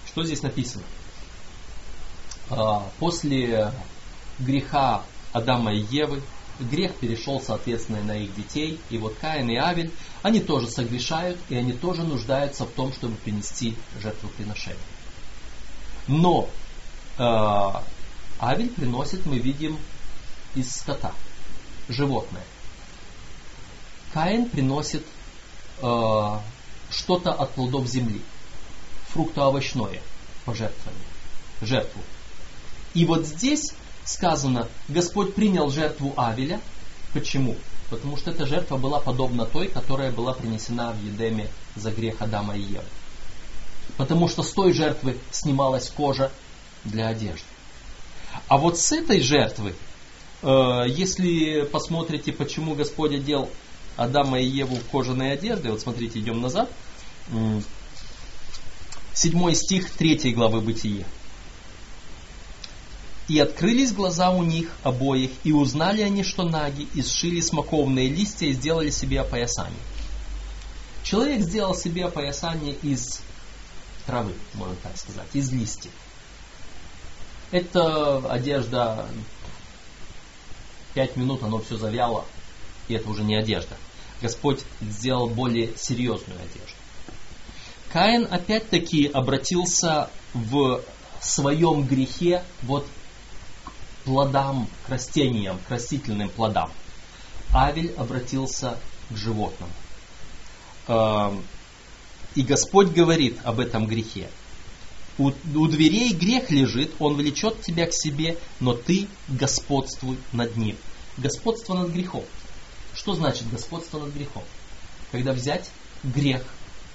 Что 0.07 0.23
здесь 0.23 0.41
написано? 0.41 0.83
А, 2.49 2.89
после 2.99 3.73
греха 4.39 5.03
Адама 5.33 5.73
и 5.73 5.79
Евы, 5.89 6.21
грех 6.59 6.95
перешел, 6.95 7.41
соответственно, 7.41 8.03
на 8.03 8.17
их 8.17 8.35
детей. 8.35 8.79
И 8.89 8.97
вот 8.97 9.15
Каин 9.19 9.49
и 9.49 9.55
Авель, 9.55 9.91
они 10.21 10.39
тоже 10.39 10.67
согрешают, 10.67 11.39
и 11.49 11.55
они 11.55 11.73
тоже 11.73 12.03
нуждаются 12.03 12.65
в 12.65 12.71
том, 12.71 12.93
чтобы 12.93 13.15
принести 13.15 13.75
жертвоприношение. 14.01 14.79
Но 16.07 16.49
э, 17.17 17.23
Авель 18.39 18.69
приносит, 18.69 19.25
мы 19.25 19.37
видим, 19.37 19.77
из 20.55 20.71
скота, 20.71 21.13
животное. 21.87 22.43
Каин 24.13 24.49
приносит 24.49 25.05
э, 25.81 26.39
что-то 26.89 27.31
от 27.31 27.51
плодов 27.53 27.87
земли, 27.87 28.21
фруктоовощное 29.09 30.01
пожертвование, 30.45 31.05
жертву. 31.61 32.01
И 32.93 33.05
вот 33.05 33.25
здесь 33.25 33.73
сказано, 34.03 34.67
Господь 34.87 35.33
принял 35.35 35.69
жертву 35.69 36.13
Авеля. 36.17 36.59
Почему? 37.13 37.55
Потому 37.89 38.17
что 38.17 38.31
эта 38.31 38.45
жертва 38.45 38.77
была 38.77 38.99
подобна 38.99 39.45
той, 39.45 39.67
которая 39.67 40.11
была 40.11 40.33
принесена 40.33 40.91
в 40.93 41.03
Едеме 41.03 41.49
за 41.75 41.91
грех 41.91 42.21
Адама 42.21 42.55
и 42.55 42.61
Евы. 42.61 42.85
Потому 43.97 44.27
что 44.27 44.43
с 44.43 44.51
той 44.51 44.73
жертвы 44.73 45.17
снималась 45.31 45.89
кожа 45.89 46.31
для 46.85 47.07
одежды. 47.07 47.45
А 48.47 48.57
вот 48.57 48.77
с 48.79 48.91
этой 48.91 49.21
жертвы, 49.21 49.75
э, 50.41 50.83
если 50.87 51.63
посмотрите, 51.63 52.31
почему 52.31 52.75
Господь 52.75 53.13
одел 53.13 53.49
Адама 53.97 54.39
и 54.39 54.45
Еву 54.45 54.75
в 54.75 54.85
кожаные 54.89 55.33
одежды, 55.33 55.71
вот 55.71 55.81
смотрите, 55.81 56.19
идем 56.19 56.41
назад, 56.41 56.69
седьмой 59.13 59.55
стих 59.55 59.91
третьей 59.91 60.33
главы 60.33 60.61
Бытия. 60.61 61.05
И 63.27 63.39
открылись 63.39 63.93
глаза 63.93 64.31
у 64.31 64.43
них 64.43 64.69
обоих, 64.83 65.31
и 65.43 65.53
узнали 65.53 66.01
они, 66.01 66.23
что 66.23 66.43
наги, 66.43 66.87
и 66.93 67.01
сшили 67.01 67.39
смоковные 67.39 68.09
листья 68.09 68.47
и 68.47 68.53
сделали 68.53 68.89
себе 68.89 69.21
опоясание. 69.21 69.79
Человек 71.03 71.41
сделал 71.41 71.73
себе 71.73 72.05
опоясание 72.05 72.75
из 72.81 73.21
травы, 74.05 74.33
можно 74.53 74.75
так 74.83 74.97
сказать, 74.97 75.27
из 75.33 75.51
листьев. 75.51 75.91
Это 77.51 78.17
одежда, 78.29 79.07
пять 80.93 81.15
минут 81.15 81.43
оно 81.43 81.59
все 81.59 81.77
завяло, 81.77 82.25
и 82.87 82.93
это 82.93 83.09
уже 83.09 83.23
не 83.23 83.35
одежда. 83.35 83.75
Господь 84.21 84.59
сделал 84.81 85.27
более 85.27 85.71
серьезную 85.77 86.39
одежду. 86.39 86.75
Каин 87.91 88.27
опять-таки 88.29 89.07
обратился 89.07 90.09
в 90.33 90.81
своем 91.19 91.83
грехе 91.85 92.43
вот 92.61 92.87
плодам, 94.05 94.67
к 94.85 94.89
растениям, 94.89 95.59
к 95.67 95.69
растительным 95.69 96.29
плодам. 96.29 96.71
Авель 97.53 97.93
обратился 97.97 98.77
к 99.09 99.17
животным. 99.17 99.69
Эм, 100.87 101.43
и 102.35 102.43
Господь 102.43 102.89
говорит 102.89 103.39
об 103.43 103.59
этом 103.59 103.87
грехе. 103.87 104.29
У, 105.17 105.27
у 105.27 105.67
дверей 105.67 106.13
грех 106.13 106.49
лежит, 106.49 106.91
он 106.99 107.15
влечет 107.15 107.61
тебя 107.61 107.85
к 107.85 107.93
себе, 107.93 108.37
но 108.59 108.73
ты 108.73 109.07
господствуй 109.27 110.17
над 110.31 110.55
ним. 110.55 110.77
Господство 111.17 111.73
над 111.73 111.91
грехом. 111.91 112.23
Что 113.01 113.15
значит 113.15 113.49
господство 113.49 113.97
над 113.97 114.13
грехом? 114.13 114.43
Когда 115.11 115.33
взять 115.33 115.71
грех 116.03 116.45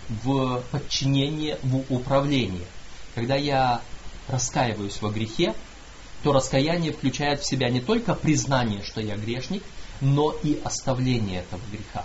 в 0.09 0.63
подчинение, 0.71 1.59
в 1.65 1.83
управление. 1.93 2.65
Когда 3.17 3.35
я 3.35 3.81
раскаиваюсь 4.29 5.03
во 5.03 5.11
грехе, 5.11 5.53
то 6.23 6.33
раскаяние 6.33 6.93
включает 6.93 7.41
в 7.41 7.45
себя 7.45 7.71
не 7.71 7.81
только 7.81 8.15
признание, 8.15 8.85
что 8.85 9.01
я 9.01 9.17
грешник, 9.17 9.65
но 10.01 10.31
и 10.45 10.61
оставление 10.63 11.41
этого 11.41 11.63
греха. 11.73 12.05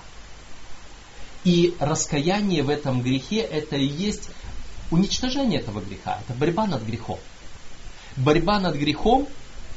И 1.43 1.75
раскаяние 1.79 2.63
в 2.63 2.70
этом 2.70 3.03
грехе 3.03 3.41
это 3.41 3.75
и 3.75 3.86
есть 3.86 4.31
уничтожение 4.89 5.60
этого 5.60 5.80
греха, 5.80 6.19
это 6.25 6.36
борьба 6.36 6.65
над 6.65 6.82
грехом. 6.82 7.19
Борьба 8.17 8.60
над 8.60 8.78
грехом 8.78 9.28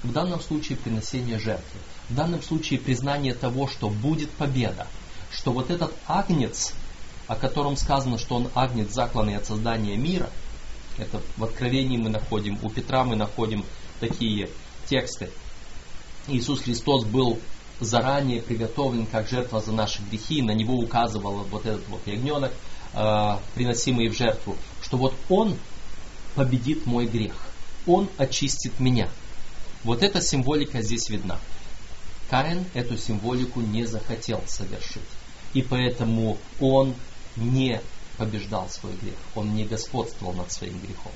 в 0.03 0.12
данном 0.12 0.40
случае 0.40 0.79
приносение 0.79 1.38
жертвы, 1.38 1.79
в 2.09 2.14
данном 2.14 2.43
случае 2.43 2.79
признание 2.79 3.35
того, 3.35 3.67
что 3.67 3.88
будет 3.88 4.31
победа, 4.31 4.87
что 5.31 5.53
вот 5.53 5.71
этот 5.71 5.93
агнец, 6.07 6.75
о 7.27 7.37
котором 7.37 7.77
сказано, 7.77 8.19
что 8.19 8.37
он 8.37 8.49
агнец, 8.55 8.93
закланный 8.93 9.37
от 9.37 9.47
создания 9.47 9.97
мира, 9.97 10.31
это 10.99 11.21
в 11.37 11.45
Откровении 11.45 11.97
мы 11.97 12.11
находим, 12.11 12.59
у 12.62 12.71
Петра 12.71 13.05
мы 13.05 13.17
находим 13.17 13.64
такие 14.01 14.49
тексты. 14.87 15.31
Иисус 16.29 16.61
Христос 16.61 17.05
был 17.05 17.38
заранее 17.81 18.40
приготовлен 18.40 19.07
как 19.07 19.29
жертва 19.29 19.61
за 19.61 19.73
наши 19.73 20.01
грехи, 20.03 20.43
на 20.43 20.53
него 20.53 20.75
указывал 20.75 21.45
вот 21.51 21.67
этот 21.67 21.87
вот 21.88 22.07
ягненок, 22.07 22.53
э, 22.93 23.37
приносимый 23.55 24.09
в 24.09 24.17
жертву, 24.17 24.57
что 24.83 24.97
вот 24.97 25.14
он 25.29 25.57
победит 26.35 26.87
мой 26.87 27.07
грех, 27.07 27.35
он 27.87 28.09
очистит 28.17 28.79
меня. 28.79 29.09
Вот 29.83 30.03
эта 30.03 30.21
символика 30.21 30.81
здесь 30.81 31.11
видна. 31.11 31.38
Каин 32.30 32.64
эту 32.74 32.96
символику 32.96 33.60
не 33.60 33.84
захотел 33.84 34.42
совершить. 34.46 35.02
И 35.52 35.62
поэтому 35.62 36.38
он 36.60 36.94
не 37.37 37.80
побеждал 38.16 38.68
свой 38.68 38.92
грех, 38.94 39.14
он 39.34 39.54
не 39.54 39.64
господствовал 39.64 40.32
над 40.34 40.50
своим 40.52 40.78
грехом. 40.80 41.12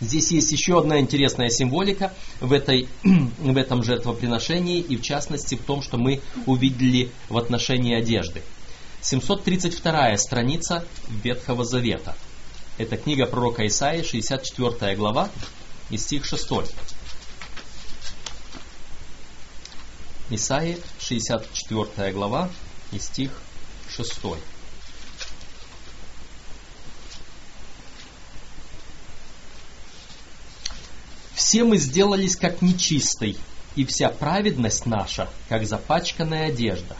Здесь 0.00 0.32
есть 0.32 0.50
еще 0.50 0.80
одна 0.80 0.98
интересная 0.98 1.48
символика 1.48 2.12
в, 2.40 2.52
этой, 2.52 2.88
в 3.04 3.56
этом 3.56 3.84
жертвоприношении, 3.84 4.80
и 4.80 4.96
в 4.96 5.02
частности 5.02 5.54
в 5.54 5.62
том, 5.62 5.80
что 5.80 5.96
мы 5.96 6.20
увидели 6.46 7.10
в 7.28 7.38
отношении 7.38 7.94
одежды. 7.94 8.42
732 9.00 10.16
страница 10.16 10.84
Ветхого 11.08 11.64
Завета. 11.64 12.16
Это 12.78 12.96
книга 12.96 13.26
пророка 13.26 13.64
Исаии, 13.66 14.02
64 14.02 14.96
глава, 14.96 15.28
и 15.90 15.98
стих 15.98 16.24
6. 16.24 16.48
Исаии, 20.34 20.78
64 21.00 22.12
глава, 22.12 22.50
и 22.92 22.98
стих 22.98 23.30
6. 23.88 24.20
Все 31.34 31.64
мы 31.64 31.76
сделались 31.76 32.36
как 32.36 32.62
нечистой, 32.62 33.36
и 33.76 33.84
вся 33.84 34.08
праведность 34.08 34.86
наша, 34.86 35.28
как 35.48 35.66
запачканная 35.66 36.48
одежда. 36.48 36.96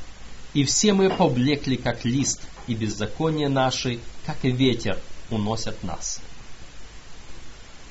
И 0.53 0.64
все 0.64 0.92
мы 0.92 1.09
поблекли, 1.09 1.77
как 1.77 2.05
лист, 2.05 2.40
и 2.66 2.75
беззаконие 2.75 3.49
наши, 3.49 4.01
как 4.27 4.45
ветер, 4.45 4.99
уносят 5.31 5.83
нас. 5.83 6.21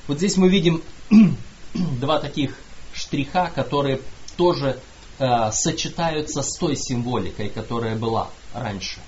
Вот 0.06 0.18
здесь 0.18 0.36
мы 0.36 0.48
видим 0.48 0.82
два 1.74 2.20
таких 2.20 2.56
штриха, 2.94 3.50
которые 3.54 4.00
тоже 4.36 4.80
э, 5.22 5.52
сочетаются 5.52 6.42
с 6.42 6.56
той 6.56 6.76
символикой, 6.76 7.48
которая 7.48 7.96
была 7.96 8.28
раньше. 8.52 8.98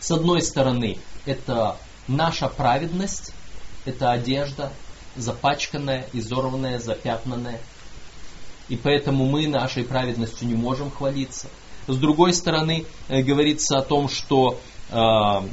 С 0.00 0.10
одной 0.10 0.42
стороны, 0.42 0.98
это 1.24 1.76
наша 2.08 2.48
праведность, 2.48 3.32
это 3.84 4.10
одежда, 4.10 4.72
запачканная, 5.14 6.08
изорванная, 6.12 6.80
запятнанная. 6.80 7.60
И 8.68 8.76
поэтому 8.76 9.26
мы 9.26 9.46
нашей 9.46 9.84
праведностью 9.84 10.48
не 10.48 10.54
можем 10.54 10.90
хвалиться. 10.90 11.46
С 11.86 11.96
другой 11.96 12.32
стороны, 12.32 12.84
э, 13.08 13.22
говорится 13.22 13.78
о 13.78 13.82
том, 13.82 14.08
что 14.08 14.58
э, 14.90 15.48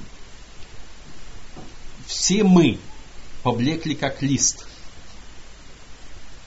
все 2.07 2.43
мы 2.43 2.79
поблекли 3.43 3.93
как 3.93 4.23
лист. 4.23 4.67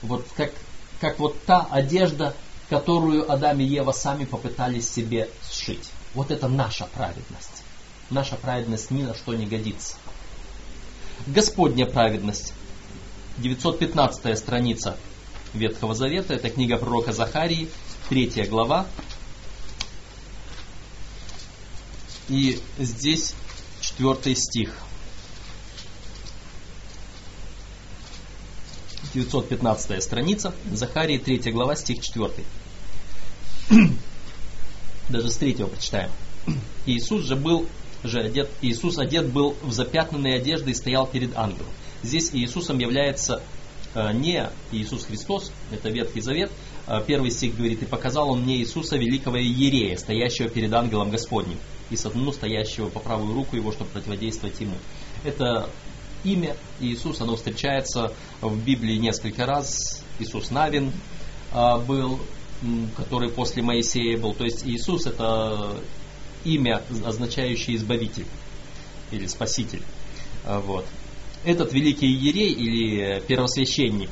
Вот 0.01 0.27
как, 0.35 0.51
как 0.99 1.17
вот 1.19 1.41
та 1.45 1.65
одежда, 1.71 2.35
которую 2.69 3.31
Адам 3.31 3.59
и 3.59 3.63
Ева 3.63 3.91
сами 3.91 4.25
попытались 4.25 4.89
себе 4.89 5.29
сшить. 5.49 5.89
Вот 6.13 6.31
это 6.31 6.47
наша 6.47 6.85
праведность. 6.85 7.63
Наша 8.09 8.35
праведность 8.35 8.91
ни 8.91 9.03
на 9.03 9.13
что 9.13 9.33
не 9.33 9.45
годится. 9.45 9.95
Господня 11.25 11.85
праведность 11.85 12.53
915 13.37 14.37
страница 14.37 14.97
Ветхого 15.53 15.95
Завета, 15.95 16.33
это 16.33 16.49
книга 16.49 16.77
пророка 16.77 17.11
Захарии, 17.11 17.69
3 18.09 18.47
глава. 18.49 18.85
И 22.29 22.61
здесь 22.77 23.33
4 23.81 24.35
стих. 24.35 24.73
915 29.13 30.03
страница, 30.03 30.53
Захарии, 30.71 31.17
3 31.17 31.51
глава, 31.51 31.75
стих 31.75 32.01
4. 32.01 32.31
Даже 35.09 35.29
с 35.29 35.37
3 35.37 35.53
прочитаем. 35.53 36.11
Иисус 36.85 37.23
же 37.23 37.35
был 37.35 37.67
же 38.03 38.21
одет, 38.21 38.49
Иисус 38.61 38.99
одет 38.99 39.27
был 39.27 39.55
в 39.61 39.71
запятнанные 39.71 40.35
одежды 40.35 40.71
и 40.71 40.73
стоял 40.73 41.07
перед 41.07 41.35
ангелом. 41.35 41.71
Здесь 42.03 42.29
Иисусом 42.33 42.79
является 42.79 43.41
э, 43.95 44.13
не 44.13 44.49
Иисус 44.71 45.05
Христос, 45.05 45.51
это 45.71 45.89
Ветхий 45.89 46.21
Завет, 46.21 46.51
э, 46.87 47.01
первый 47.05 47.31
стих 47.31 47.55
говорит, 47.55 47.81
«И 47.81 47.85
показал 47.85 48.29
он 48.29 48.43
мне 48.43 48.57
Иисуса, 48.57 48.97
великого 48.97 49.39
Иерея, 49.39 49.97
стоящего 49.97 50.49
перед 50.49 50.71
ангелом 50.73 51.09
Господним, 51.09 51.57
и 51.89 51.95
сатану, 51.95 52.31
стоящего 52.31 52.89
по 52.89 52.99
правую 52.99 53.33
руку 53.33 53.55
его, 53.55 53.71
чтобы 53.71 53.89
противодействовать 53.91 54.59
ему». 54.59 54.75
Это 55.23 55.69
имя 56.23 56.55
Иисус, 56.79 57.21
оно 57.21 57.35
встречается 57.35 58.13
в 58.41 58.57
Библии 58.63 58.97
несколько 58.97 59.45
раз. 59.45 60.01
Иисус 60.19 60.51
Навин 60.51 60.91
а, 61.51 61.77
был, 61.77 62.19
который 62.95 63.29
после 63.29 63.63
Моисея 63.63 64.17
был. 64.17 64.33
То 64.33 64.43
есть 64.43 64.65
Иисус 64.65 65.05
это 65.05 65.81
имя, 66.43 66.81
означающее 67.05 67.75
избавитель 67.75 68.25
или 69.11 69.27
спаситель. 69.27 69.83
А, 70.43 70.59
вот. 70.59 70.85
Этот 71.43 71.71
великий 71.73 72.07
иерей 72.07 72.51
или 72.51 73.21
первосвященник 73.21 74.09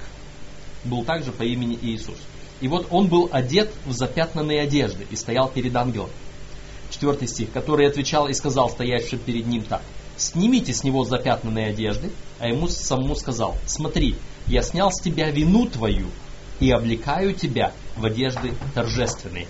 был 0.83 1.03
также 1.03 1.31
по 1.31 1.43
имени 1.43 1.77
Иисус. 1.81 2.17
И 2.61 2.67
вот 2.67 2.87
он 2.91 3.07
был 3.07 3.29
одет 3.31 3.71
в 3.85 3.91
запятнанные 3.91 4.61
одежды 4.61 5.05
и 5.09 5.15
стоял 5.15 5.49
перед 5.49 5.75
ангелом. 5.75 6.09
Четвертый 6.89 7.27
стих, 7.27 7.51
который 7.51 7.87
отвечал 7.87 8.27
и 8.27 8.33
сказал 8.33 8.69
стоящим 8.69 9.19
перед 9.19 9.47
ним 9.47 9.63
так. 9.63 9.81
Снимите 10.17 10.73
с 10.73 10.83
него 10.83 11.03
запятнанные 11.03 11.67
одежды, 11.67 12.11
а 12.39 12.47
ему 12.47 12.67
самому 12.67 13.15
сказал, 13.15 13.57
смотри, 13.65 14.15
я 14.47 14.61
снял 14.61 14.91
с 14.91 15.01
тебя 15.01 15.29
вину 15.29 15.67
твою 15.67 16.07
и 16.59 16.71
облекаю 16.71 17.33
тебя 17.33 17.73
в 17.97 18.05
одежды 18.05 18.53
торжественные. 18.73 19.47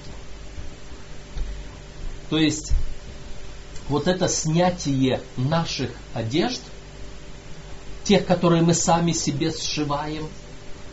То 2.30 2.38
есть, 2.38 2.72
вот 3.90 4.08
это 4.08 4.28
снятие 4.28 5.22
наших 5.38 5.92
одежд, 6.14 6.62
тех, 8.04 8.26
которые 8.26 8.62
мы 8.62 8.74
сами 8.74 9.12
себе 9.12 9.52
сшиваем, 9.52 10.28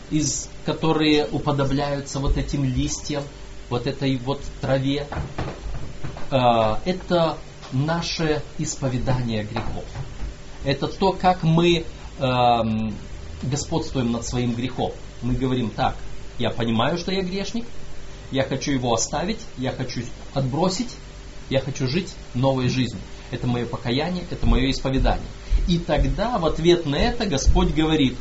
из 0.09 0.49
которые 0.65 1.27
уподобляются 1.27 2.19
вот 2.19 2.37
этим 2.37 2.63
листьям, 2.63 3.23
вот 3.69 3.87
этой 3.87 4.17
вот 4.17 4.41
траве, 4.61 5.07
э, 6.29 6.75
это 6.85 7.37
наше 7.73 8.41
исповедание 8.57 9.43
грехов. 9.43 9.83
Это 10.63 10.87
то, 10.87 11.11
как 11.11 11.43
мы 11.43 11.83
э, 12.19 12.61
господствуем 13.43 14.11
над 14.11 14.25
своим 14.25 14.53
грехом. 14.53 14.93
Мы 15.21 15.33
говорим 15.33 15.69
так, 15.69 15.95
я 16.39 16.49
понимаю, 16.49 16.97
что 16.97 17.11
я 17.11 17.21
грешник, 17.21 17.65
я 18.31 18.43
хочу 18.43 18.71
его 18.71 18.93
оставить, 18.93 19.39
я 19.57 19.71
хочу 19.71 20.01
отбросить, 20.33 20.95
я 21.49 21.59
хочу 21.59 21.87
жить 21.87 22.13
новой 22.33 22.69
жизнью. 22.69 23.01
Это 23.31 23.47
мое 23.47 23.65
покаяние, 23.65 24.23
это 24.29 24.45
мое 24.45 24.71
исповедание. 24.71 25.27
И 25.67 25.77
тогда 25.77 26.37
в 26.37 26.45
ответ 26.45 26.85
на 26.85 26.95
это 26.95 27.25
Господь 27.25 27.73
говорит, 27.73 28.17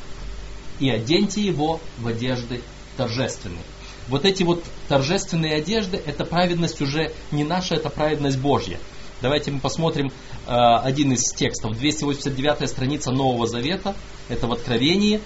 и 0.80 0.90
оденьте 0.90 1.40
его 1.40 1.80
в 1.98 2.08
одежды 2.08 2.60
торжественные. 2.96 3.62
Вот 4.08 4.24
эти 4.24 4.42
вот 4.42 4.64
торжественные 4.88 5.56
одежды, 5.56 6.00
это 6.04 6.24
праведность 6.24 6.80
уже 6.80 7.12
не 7.30 7.44
наша, 7.44 7.76
это 7.76 7.88
праведность 7.88 8.38
Божья. 8.38 8.78
Давайте 9.22 9.52
мы 9.52 9.60
посмотрим 9.60 10.08
э, 10.08 10.50
один 10.50 11.12
из 11.12 11.32
текстов. 11.32 11.78
289 11.78 12.68
страница 12.68 13.12
Нового 13.12 13.46
Завета. 13.46 13.94
Это 14.28 14.48
в 14.48 14.52
Откровении, 14.52 15.20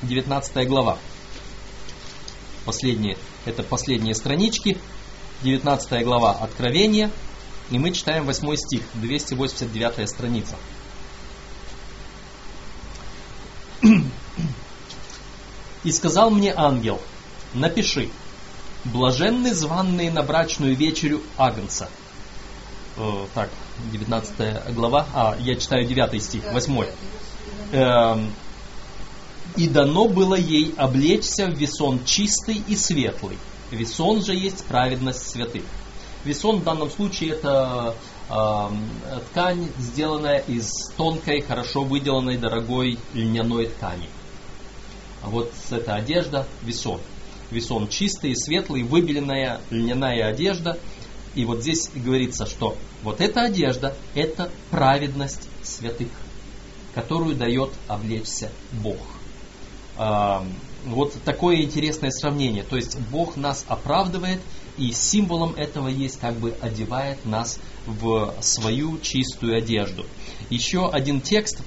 19 0.00 0.66
глава. 0.66 0.96
Последние, 2.64 3.18
это 3.44 3.62
последние 3.62 4.14
странички. 4.14 4.78
19 5.42 6.02
глава 6.02 6.32
Откровения. 6.32 7.10
И 7.70 7.78
мы 7.78 7.92
читаем 7.92 8.24
8 8.24 8.56
стих, 8.56 8.84
289 8.94 10.08
страница. 10.08 10.56
«И 15.84 15.92
сказал 15.92 16.30
мне 16.30 16.54
ангел, 16.56 17.02
напиши, 17.52 18.08
блаженны 18.84 19.54
званные 19.54 20.10
на 20.10 20.22
брачную 20.22 20.74
вечерю 20.74 21.20
Агнца, 21.36 21.90
э, 22.96 23.26
так, 23.34 23.50
19 23.92 24.74
глава, 24.74 25.06
а, 25.14 25.36
я 25.40 25.56
читаю 25.56 25.86
9 25.86 26.22
стих, 26.22 26.42
8. 26.52 26.86
Эм, 27.72 28.32
«И 29.56 29.68
дано 29.68 30.08
было 30.08 30.34
ей 30.34 30.74
облечься 30.76 31.46
в 31.46 31.54
весон 31.58 32.04
чистый 32.04 32.62
и 32.66 32.76
светлый. 32.76 33.38
Весон 33.70 34.22
же 34.22 34.34
есть 34.34 34.64
праведность 34.64 35.28
святых». 35.28 35.64
Весон 36.24 36.60
в 36.60 36.64
данном 36.64 36.88
случае 36.90 37.30
это 37.30 37.96
э, 38.30 38.68
ткань, 39.30 39.68
сделанная 39.78 40.38
из 40.38 40.70
тонкой, 40.96 41.42
хорошо 41.42 41.82
выделанной, 41.82 42.38
дорогой 42.38 42.98
льняной 43.12 43.66
ткани. 43.66 44.08
А 45.22 45.28
вот 45.28 45.52
эта 45.70 45.96
одежда– 45.96 46.46
весон. 46.62 47.00
Весон 47.50 47.88
чистый, 47.88 48.36
светлый, 48.36 48.84
выбеленная 48.84 49.60
льняная 49.70 50.28
одежда– 50.28 50.78
и 51.34 51.44
вот 51.44 51.62
здесь 51.62 51.90
говорится, 51.94 52.46
что 52.46 52.76
вот 53.02 53.20
эта 53.20 53.42
одежда– 53.42 53.96
это 54.14 54.50
праведность 54.70 55.48
святых, 55.62 56.08
которую 56.94 57.36
дает 57.36 57.70
облечься 57.88 58.50
Бог. 58.72 58.98
Вот 60.84 61.14
такое 61.24 61.62
интересное 61.62 62.10
сравнение. 62.10 62.64
То 62.64 62.76
есть 62.76 62.98
Бог 63.10 63.36
нас 63.36 63.64
оправдывает, 63.68 64.40
и 64.78 64.90
символом 64.92 65.54
этого 65.54 65.88
есть 65.88 66.18
как 66.18 66.34
бы 66.34 66.54
одевает 66.60 67.24
нас 67.24 67.58
в 67.86 68.34
свою 68.40 68.98
чистую 68.98 69.56
одежду. 69.56 70.06
Еще 70.50 70.88
один 70.88 71.20
текст, 71.20 71.62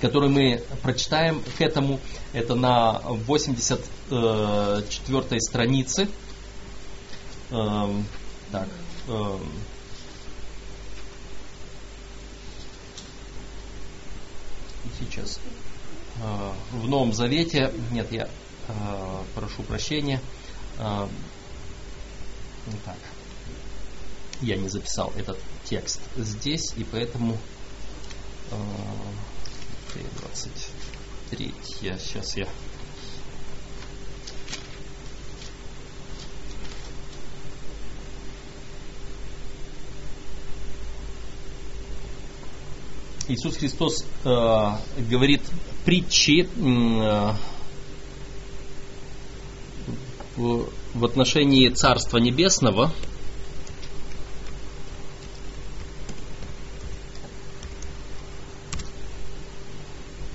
который 0.00 0.30
мы 0.30 0.62
прочитаем 0.82 1.42
к 1.58 1.60
этому, 1.60 2.00
это 2.32 2.54
на 2.54 3.00
84 3.26 3.82
э, 4.10 5.40
странице 5.40 6.08
так. 8.50 8.68
Эм, 9.08 9.52
сейчас. 14.98 15.40
Э, 16.22 16.52
в 16.72 16.88
Новом 16.88 17.12
Завете, 17.12 17.72
нет, 17.90 18.10
я 18.12 18.28
э, 18.68 19.22
прошу 19.34 19.62
прощения. 19.62 20.20
Э, 20.78 21.08
так. 22.84 22.98
Я 24.40 24.56
не 24.56 24.68
записал 24.68 25.12
этот 25.16 25.38
текст 25.64 26.00
здесь, 26.16 26.72
и 26.76 26.84
поэтому 26.84 27.36
23. 30.20 31.54
Сейчас 31.64 32.36
я 32.36 32.46
Иисус 43.28 43.58
Христос 43.58 44.06
э, 44.24 44.28
говорит 45.10 45.42
притчи 45.84 46.48
э, 46.48 47.34
в 50.36 51.04
отношении 51.04 51.68
Царства 51.68 52.16
Небесного. 52.16 52.90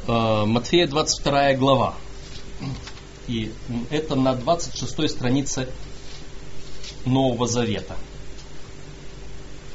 Э, 0.05 0.45
Матфея 0.45 0.87
22 0.87 1.53
глава. 1.55 1.95
И 3.27 3.51
это 3.89 4.13
на 4.13 4.35
26 4.35 5.09
странице 5.09 5.67
Нового 7.05 7.47
Завета. 7.47 7.97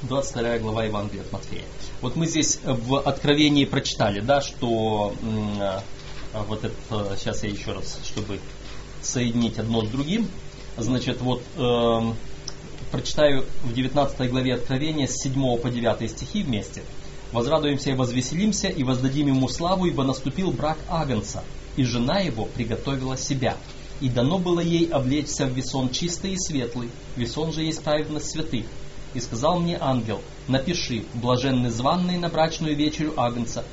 22 0.02 0.58
глава 0.58 0.84
Евангелия 0.84 1.22
от 1.22 1.32
Матфея. 1.32 1.64
Вот 2.00 2.14
мы 2.14 2.26
здесь 2.26 2.60
в 2.62 2.96
Откровении 3.00 3.64
прочитали, 3.64 4.20
да, 4.20 4.40
что 4.40 5.12
э, 5.22 5.80
вот 6.46 6.64
это, 6.64 7.16
сейчас 7.18 7.42
я 7.42 7.50
еще 7.50 7.72
раз, 7.72 7.98
чтобы 8.04 8.38
соединить 9.02 9.58
одно 9.58 9.84
с 9.84 9.88
другим, 9.88 10.28
значит, 10.76 11.20
вот 11.20 11.42
э, 11.56 12.12
прочитаю 12.92 13.44
в 13.64 13.72
19 13.72 14.30
главе 14.30 14.54
Откровения 14.54 15.08
с 15.08 15.20
7 15.20 15.58
по 15.58 15.68
9 15.68 16.10
стихи 16.10 16.42
вместе. 16.44 16.82
«Возрадуемся 17.32 17.90
и 17.90 17.94
возвеселимся, 17.94 18.68
и 18.68 18.84
воздадим 18.84 19.26
ему 19.26 19.48
славу, 19.48 19.86
ибо 19.86 20.04
наступил 20.04 20.50
брак 20.52 20.78
Агнца, 20.88 21.42
и 21.76 21.82
жена 21.82 22.20
его 22.20 22.46
приготовила 22.46 23.18
себя. 23.18 23.56
И 24.00 24.08
дано 24.08 24.38
было 24.38 24.60
ей 24.60 24.86
облечься 24.86 25.44
в 25.44 25.52
весон 25.52 25.90
чистый 25.90 26.34
и 26.34 26.38
светлый, 26.38 26.88
весон 27.16 27.52
же 27.52 27.62
есть 27.64 27.82
праведность 27.82 28.30
святых. 28.30 28.64
И 29.14 29.20
сказал 29.20 29.58
мне 29.58 29.78
ангел, 29.80 30.22
напиши, 30.48 31.04
блаженны 31.14 31.70
званные 31.70 32.18
на 32.18 32.28
брачную 32.28 32.76
вечерю 32.76 33.14
Агнца. 33.16 33.64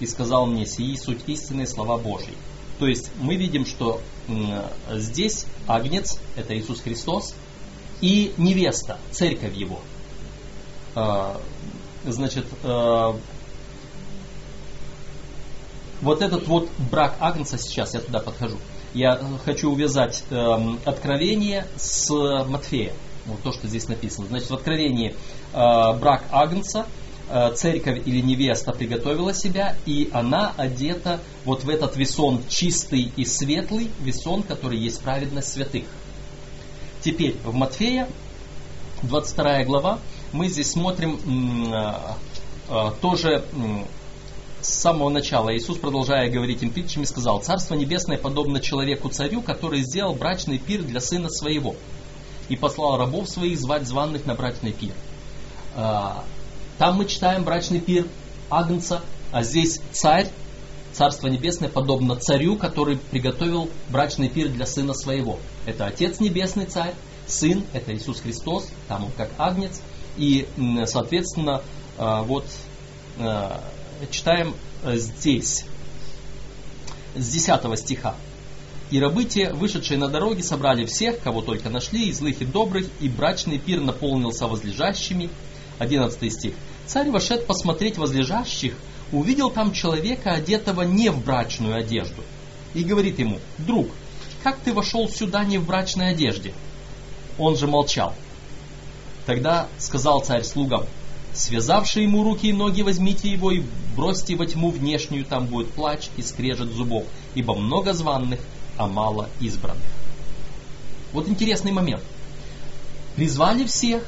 И 0.00 0.06
сказал 0.06 0.46
мне, 0.46 0.66
сии 0.66 0.96
суть 0.96 1.20
истинные 1.26 1.66
слова 1.66 1.98
Божьи. 1.98 2.34
То 2.78 2.86
есть 2.86 3.10
мы 3.20 3.36
видим, 3.36 3.66
что 3.66 4.00
здесь 4.90 5.46
Агнец, 5.66 6.18
это 6.36 6.56
Иисус 6.58 6.80
Христос, 6.80 7.34
и 8.00 8.34
невеста, 8.36 8.98
церковь 9.12 9.54
его. 9.54 9.80
А, 10.94 11.40
значит, 12.04 12.46
а, 12.62 13.16
вот 16.00 16.22
этот 16.22 16.46
вот 16.46 16.68
брак 16.90 17.16
Агнца 17.20 17.56
сейчас, 17.58 17.94
я 17.94 18.00
туда 18.00 18.20
подхожу, 18.20 18.58
Я 18.92 19.18
хочу 19.44 19.70
увязать 19.72 20.22
э, 20.30 20.56
Откровение 20.84 21.66
с 21.76 22.10
Матфея. 22.46 22.92
Вот 23.26 23.42
то, 23.42 23.52
что 23.52 23.66
здесь 23.68 23.88
написано. 23.88 24.26
Значит, 24.28 24.50
в 24.50 24.54
Откровении 24.54 25.10
э, 25.10 25.98
брак 25.98 26.24
Агнца, 26.30 26.86
э, 27.30 27.52
церковь 27.54 28.02
или 28.04 28.20
невеста 28.20 28.72
приготовила 28.72 29.32
себя, 29.32 29.76
и 29.86 30.10
она 30.12 30.52
одета 30.56 31.20
вот 31.44 31.64
в 31.64 31.68
этот 31.68 31.96
весон 31.96 32.42
чистый 32.48 33.12
и 33.16 33.24
светлый, 33.24 33.90
весон, 34.00 34.42
который 34.42 34.78
есть 34.78 35.00
праведность 35.00 35.52
святых. 35.52 35.84
Теперь 37.00 37.36
в 37.44 37.54
Матфея, 37.54 38.08
22 39.02 39.64
глава, 39.64 39.98
мы 40.32 40.48
здесь 40.48 40.72
смотрим 40.72 41.72
э, 41.72 41.94
э, 42.68 42.90
тоже 43.00 43.44
с 44.60 44.68
самого 44.68 45.10
начала. 45.10 45.54
Иисус, 45.54 45.78
продолжая 45.78 46.30
говорить 46.30 46.62
им 46.62 46.70
притчами, 46.70 47.04
сказал, 47.04 47.40
«Царство 47.40 47.74
небесное 47.74 48.16
подобно 48.16 48.60
человеку-царю, 48.60 49.42
который 49.42 49.82
сделал 49.82 50.14
брачный 50.14 50.58
пир 50.58 50.82
для 50.82 51.00
сына 51.00 51.28
своего, 51.28 51.76
и 52.48 52.56
послал 52.56 52.96
рабов 52.96 53.28
своих 53.28 53.58
звать 53.58 53.86
званных 53.86 54.26
на 54.26 54.34
брачный 54.34 54.72
пир». 54.72 54.92
А, 55.74 56.24
там 56.78 56.96
мы 56.96 57.06
читаем 57.06 57.44
брачный 57.44 57.80
пир 57.80 58.06
Агнца, 58.50 59.02
а 59.32 59.42
здесь 59.42 59.80
царь, 59.92 60.28
Царство 60.92 61.26
Небесное, 61.26 61.68
подобно 61.68 62.14
царю, 62.14 62.56
который 62.56 62.96
приготовил 62.96 63.68
брачный 63.88 64.28
пир 64.28 64.48
для 64.48 64.64
сына 64.64 64.94
своего. 64.94 65.40
Это 65.66 65.86
Отец 65.86 66.20
Небесный 66.20 66.66
Царь, 66.66 66.94
Сын, 67.26 67.64
это 67.72 67.92
Иисус 67.92 68.20
Христос, 68.20 68.68
там 68.86 69.06
он 69.06 69.10
как 69.16 69.30
Агнец, 69.36 69.80
и, 70.16 70.46
соответственно, 70.86 71.62
а, 71.98 72.22
вот 72.22 72.46
а, 73.18 73.60
читаем 74.10 74.54
э, 74.82 74.96
здесь, 74.96 75.64
с 77.14 77.28
10 77.28 77.78
стиха. 77.78 78.14
«И 78.94 79.00
рабы 79.00 79.24
те, 79.24 79.52
вышедшие 79.52 79.98
на 79.98 80.06
дороге, 80.06 80.44
собрали 80.44 80.84
всех, 80.84 81.18
кого 81.18 81.42
только 81.42 81.68
нашли, 81.68 82.06
и 82.06 82.12
злых, 82.12 82.40
и 82.40 82.44
добрых, 82.44 82.86
и 83.00 83.08
брачный 83.08 83.58
пир 83.58 83.80
наполнился 83.80 84.46
возлежащими». 84.46 85.30
11 85.80 86.32
стих. 86.32 86.54
«Царь 86.86 87.10
вошед 87.10 87.48
посмотреть 87.48 87.98
возлежащих, 87.98 88.76
увидел 89.10 89.50
там 89.50 89.72
человека, 89.72 90.30
одетого 90.30 90.82
не 90.82 91.10
в 91.10 91.24
брачную 91.24 91.74
одежду, 91.74 92.22
и 92.72 92.84
говорит 92.84 93.18
ему, 93.18 93.40
«Друг, 93.58 93.88
как 94.44 94.58
ты 94.60 94.72
вошел 94.72 95.08
сюда 95.08 95.42
не 95.42 95.58
в 95.58 95.66
брачной 95.66 96.10
одежде?» 96.10 96.54
Он 97.36 97.56
же 97.56 97.66
молчал. 97.66 98.14
Тогда 99.26 99.66
сказал 99.76 100.22
царь 100.22 100.44
слугам, 100.44 100.86
Связавшие 101.32 102.04
ему 102.04 102.22
руки 102.22 102.46
и 102.46 102.52
ноги, 102.52 102.82
возьмите 102.82 103.28
его 103.28 103.50
и 103.50 103.64
бросьте 103.96 104.36
во 104.36 104.46
тьму 104.46 104.70
внешнюю, 104.70 105.24
там 105.24 105.46
будет 105.46 105.72
плач 105.72 106.08
и 106.16 106.22
скрежет 106.22 106.70
зубов, 106.70 107.06
ибо 107.34 107.56
много 107.56 107.92
званных, 107.92 108.38
а 108.76 108.86
мало 108.86 109.28
избранных. 109.40 109.84
Вот 111.12 111.28
интересный 111.28 111.72
момент. 111.72 112.02
Призвали 113.16 113.64
всех, 113.64 114.04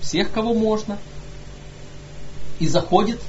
всех, 0.00 0.32
кого 0.32 0.54
можно, 0.54 0.98
и 2.58 2.68
заходит 2.68 3.20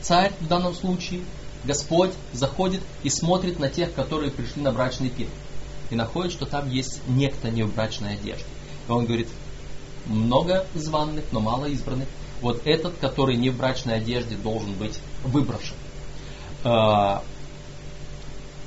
царь 0.00 0.32
в 0.40 0.48
данном 0.48 0.74
случае, 0.74 1.22
Господь 1.64 2.12
заходит 2.32 2.82
и 3.02 3.10
смотрит 3.10 3.58
на 3.60 3.68
тех, 3.68 3.94
которые 3.94 4.30
пришли 4.30 4.62
на 4.62 4.72
брачный 4.72 5.10
пир. 5.10 5.28
И 5.90 5.94
находит, 5.94 6.32
что 6.32 6.46
там 6.46 6.68
есть 6.68 7.00
некто 7.06 7.50
не 7.50 7.62
в 7.62 7.74
брачной 7.74 8.14
одежде. 8.14 8.44
И 8.88 8.90
он 8.90 9.04
говорит, 9.04 9.28
много 10.06 10.66
званных, 10.74 11.24
но 11.30 11.40
мало 11.40 11.66
избранных 11.66 12.08
вот 12.40 12.62
этот, 12.66 12.96
который 12.98 13.36
не 13.36 13.50
в 13.50 13.56
брачной 13.56 13.96
одежде, 13.96 14.34
должен 14.34 14.72
быть 14.72 14.98
выброшен. 15.22 15.76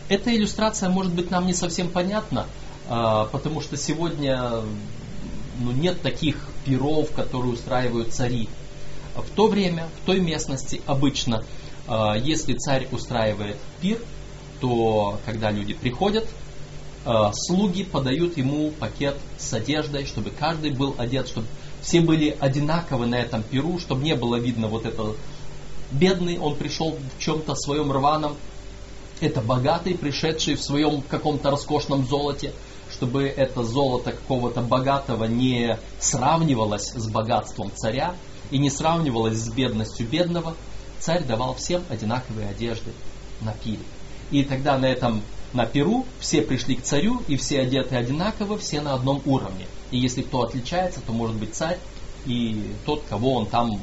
А, 0.07 0.13
эта 0.13 0.35
иллюстрация 0.35 0.89
может 0.89 1.13
быть 1.13 1.31
нам 1.31 1.45
не 1.45 1.53
совсем 1.53 1.89
понятна, 1.89 2.47
а, 2.87 3.25
потому 3.25 3.61
что 3.61 3.77
сегодня 3.77 4.61
ну, 5.59 5.71
нет 5.71 6.01
таких 6.01 6.47
пиров, 6.65 7.11
которые 7.11 7.53
устраивают 7.53 8.13
цари. 8.13 8.49
В 9.15 9.29
то 9.29 9.47
время, 9.47 9.87
в 10.01 10.05
той 10.05 10.19
местности 10.19 10.81
обычно, 10.85 11.43
а, 11.87 12.15
если 12.15 12.53
царь 12.53 12.87
устраивает 12.91 13.57
пир, 13.81 13.99
то 14.61 15.19
когда 15.25 15.51
люди 15.51 15.73
приходят, 15.73 16.25
слуги 17.33 17.83
подают 17.83 18.35
ему 18.35 18.71
пакет 18.71 19.15
с 19.37 19.53
одеждой, 19.53 20.07
чтобы 20.07 20.31
каждый 20.31 20.71
был 20.71 20.95
одет, 20.97 21.27
чтобы 21.27 21.45
все 21.81 22.01
были 22.01 22.35
одинаковы 22.39 23.05
на 23.05 23.15
этом 23.15 23.43
перу, 23.43 23.77
чтобы 23.79 24.01
не 24.01 24.15
было 24.15 24.37
видно 24.37 24.69
вот 24.69 24.87
это 24.87 25.13
бедный, 25.91 26.39
он 26.39 26.55
пришел 26.55 26.95
в 26.95 27.21
чем-то 27.21 27.53
своем 27.53 27.91
рваном, 27.91 28.37
это 29.21 29.41
богатый, 29.41 29.97
пришедший 29.97 30.55
в 30.55 30.63
своем 30.63 31.01
каком-то 31.01 31.51
роскошном 31.51 32.05
золоте, 32.05 32.53
чтобы 32.91 33.23
это 33.23 33.63
золото 33.63 34.11
какого-то 34.11 34.61
богатого 34.61 35.25
не 35.25 35.77
сравнивалось 35.99 36.91
с 36.93 37.07
богатством 37.07 37.71
царя 37.75 38.15
и 38.51 38.57
не 38.57 38.69
сравнивалось 38.69 39.37
с 39.37 39.49
бедностью 39.49 40.07
бедного, 40.07 40.55
царь 40.99 41.23
давал 41.23 41.55
всем 41.55 41.83
одинаковые 41.89 42.49
одежды 42.49 42.91
на 43.41 43.53
пире. 43.53 43.83
И 44.31 44.43
тогда 44.43 44.77
на 44.77 44.85
этом 44.85 45.21
на 45.53 45.65
Перу 45.65 46.05
все 46.19 46.41
пришли 46.41 46.75
к 46.75 46.83
царю, 46.83 47.21
и 47.27 47.37
все 47.37 47.61
одеты 47.61 47.95
одинаково, 47.95 48.57
все 48.57 48.81
на 48.81 48.93
одном 48.93 49.21
уровне. 49.25 49.67
И 49.91 49.97
если 49.97 50.21
кто 50.21 50.41
отличается, 50.41 50.99
то 51.01 51.13
может 51.13 51.35
быть 51.35 51.55
царь 51.55 51.79
и 52.25 52.73
тот, 52.85 53.03
кого 53.09 53.35
он 53.35 53.45
там, 53.45 53.79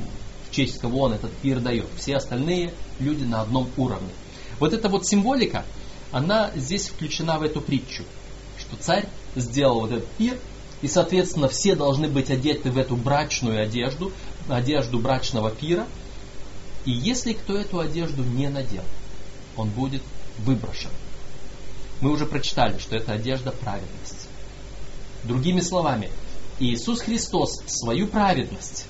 в 0.48 0.54
честь 0.54 0.78
кого 0.78 1.02
он 1.02 1.14
этот 1.14 1.32
пир 1.38 1.60
дает. 1.60 1.86
Все 1.96 2.16
остальные 2.16 2.74
люди 2.98 3.24
на 3.24 3.40
одном 3.40 3.68
уровне. 3.76 4.10
Вот 4.62 4.72
эта 4.72 4.88
вот 4.88 5.04
символика, 5.04 5.64
она 6.12 6.52
здесь 6.54 6.86
включена 6.86 7.36
в 7.40 7.42
эту 7.42 7.60
притчу, 7.60 8.04
что 8.60 8.76
царь 8.76 9.08
сделал 9.34 9.80
вот 9.80 9.90
этот 9.90 10.08
пир, 10.10 10.38
и, 10.82 10.86
соответственно, 10.86 11.48
все 11.48 11.74
должны 11.74 12.06
быть 12.06 12.30
одеты 12.30 12.70
в 12.70 12.78
эту 12.78 12.94
брачную 12.94 13.60
одежду, 13.60 14.12
одежду 14.48 15.00
брачного 15.00 15.50
пира. 15.50 15.84
И 16.84 16.92
если 16.92 17.32
кто 17.32 17.58
эту 17.58 17.80
одежду 17.80 18.22
не 18.22 18.48
надел, 18.48 18.84
он 19.56 19.68
будет 19.68 20.04
выброшен. 20.38 20.92
Мы 22.00 22.12
уже 22.12 22.24
прочитали, 22.24 22.78
что 22.78 22.94
это 22.94 23.14
одежда 23.14 23.50
праведности. 23.50 24.28
Другими 25.24 25.58
словами, 25.58 26.08
Иисус 26.60 27.00
Христос 27.00 27.64
свою 27.66 28.06
праведность 28.06 28.86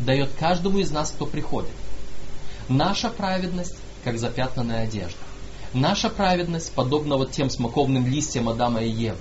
дает 0.00 0.32
каждому 0.32 0.78
из 0.78 0.90
нас, 0.90 1.12
кто 1.12 1.26
приходит. 1.26 1.70
Наша 2.68 3.08
праведность, 3.08 3.76
как 4.04 4.18
запятнанная 4.18 4.84
одежда. 4.84 5.18
Наша 5.72 6.10
праведность 6.10 6.72
подобна 6.72 7.16
вот 7.16 7.32
тем 7.32 7.48
смоковным 7.48 8.06
листьям 8.06 8.48
Адама 8.48 8.82
и 8.82 8.90
Евы. 8.90 9.18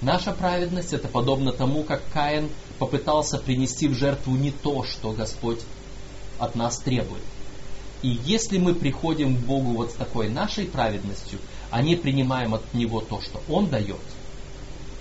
Наша 0.00 0.32
праведность 0.32 0.92
это 0.92 1.08
подобно 1.08 1.52
тому, 1.52 1.82
как 1.82 2.02
Каин 2.12 2.48
попытался 2.78 3.38
принести 3.38 3.88
в 3.88 3.94
жертву 3.94 4.34
не 4.34 4.50
то, 4.50 4.84
что 4.84 5.12
Господь 5.12 5.60
от 6.38 6.54
нас 6.54 6.78
требует. 6.78 7.22
И 8.02 8.18
если 8.24 8.58
мы 8.58 8.74
приходим 8.74 9.36
к 9.36 9.40
Богу 9.40 9.74
вот 9.74 9.92
с 9.92 9.94
такой 9.94 10.28
нашей 10.28 10.66
праведностью, 10.66 11.38
а 11.70 11.82
не 11.82 11.94
принимаем 11.94 12.54
от 12.54 12.74
Него 12.74 13.00
то, 13.00 13.20
что 13.20 13.40
Он 13.48 13.68
дает, 13.68 14.00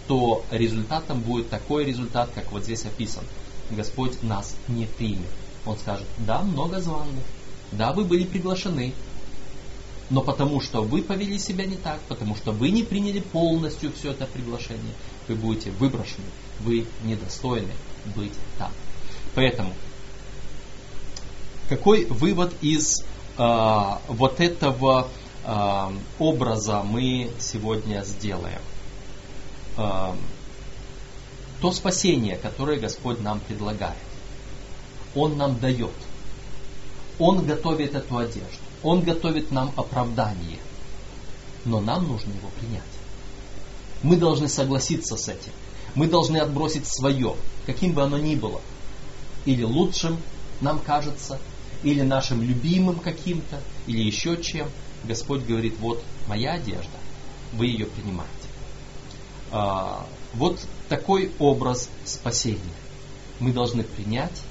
то 0.08 0.44
результатом 0.52 1.22
будет 1.22 1.50
такой 1.50 1.86
результат, 1.86 2.30
как 2.36 2.52
вот 2.52 2.64
здесь 2.64 2.86
описан. 2.86 3.24
Господь 3.72 4.22
нас 4.22 4.56
не 4.68 4.86
примет. 4.86 5.30
Он 5.66 5.78
скажет, 5.78 6.08
да, 6.20 6.42
много 6.42 6.80
званных, 6.80 7.24
да, 7.72 7.94
вы 7.94 8.04
были 8.04 8.26
приглашены, 8.26 8.94
но 10.10 10.22
потому 10.22 10.60
что 10.60 10.82
вы 10.82 11.02
повели 11.02 11.40
себя 11.40 11.66
не 11.66 11.78
так, 11.78 12.00
потому 12.02 12.36
что 12.36 12.52
вы 12.52 12.70
не 12.70 12.84
приняли 12.84 13.20
полностью 13.20 13.94
все 13.94 14.12
это 14.12 14.26
приглашение, 14.26 14.94
вы 15.28 15.36
будете 15.36 15.72
выброшены, 15.72 16.26
вы 16.60 16.86
недостойны 17.04 17.72
быть 18.16 18.34
там. 18.58 18.72
Поэтому, 19.36 19.74
какой 21.70 22.06
вывод 22.06 22.54
из 22.62 23.06
э, 23.38 23.84
вот 24.10 24.42
этого 24.42 25.08
э, 25.46 25.90
образа 26.20 26.84
мы 26.84 27.32
сегодня 27.40 28.04
сделаем. 28.04 28.62
Э, 29.78 30.14
то 31.62 31.72
спасение, 31.72 32.36
которое 32.36 32.80
Господь 32.80 33.22
нам 33.22 33.40
предлагает, 33.40 33.96
Он 35.16 35.38
нам 35.38 35.60
дает. 35.60 35.92
Он 37.22 37.46
готовит 37.46 37.94
эту 37.94 38.18
одежду. 38.18 38.64
Он 38.82 39.04
готовит 39.04 39.52
нам 39.52 39.72
оправдание. 39.76 40.58
Но 41.66 41.80
нам 41.80 42.08
нужно 42.08 42.32
его 42.32 42.50
принять. 42.60 42.82
Мы 44.02 44.16
должны 44.16 44.48
согласиться 44.48 45.16
с 45.16 45.30
этим. 45.30 45.52
Мы 45.94 46.08
должны 46.08 46.38
отбросить 46.38 46.88
свое, 46.88 47.36
каким 47.68 47.94
бы 47.94 48.02
оно 48.02 48.18
ни 48.18 48.34
было. 48.34 48.60
Или 49.46 49.62
лучшим 49.62 50.18
нам 50.62 50.80
кажется, 50.80 51.38
или 51.84 52.02
нашим 52.02 52.42
любимым 52.42 52.96
каким-то, 52.96 53.62
или 53.86 54.02
еще 54.02 54.42
чем. 54.42 54.68
Господь 55.04 55.44
говорит, 55.44 55.76
вот 55.78 56.04
моя 56.28 56.54
одежда, 56.54 56.98
вы 57.54 57.68
ее 57.68 57.86
принимаете. 57.86 58.34
А, 59.52 60.08
вот 60.34 60.60
такой 60.90 61.32
образ 61.38 61.88
спасения. 62.04 62.60
Мы 63.40 63.54
должны 63.54 63.84
принять 63.84 64.42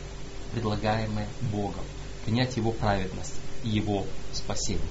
предлагаемое 0.52 1.26
Богом, 1.52 1.85
принять 2.24 2.56
Его 2.56 2.72
праведность 2.72 3.35
и 3.64 3.68
Его 3.68 4.04
спасение. 4.33 4.83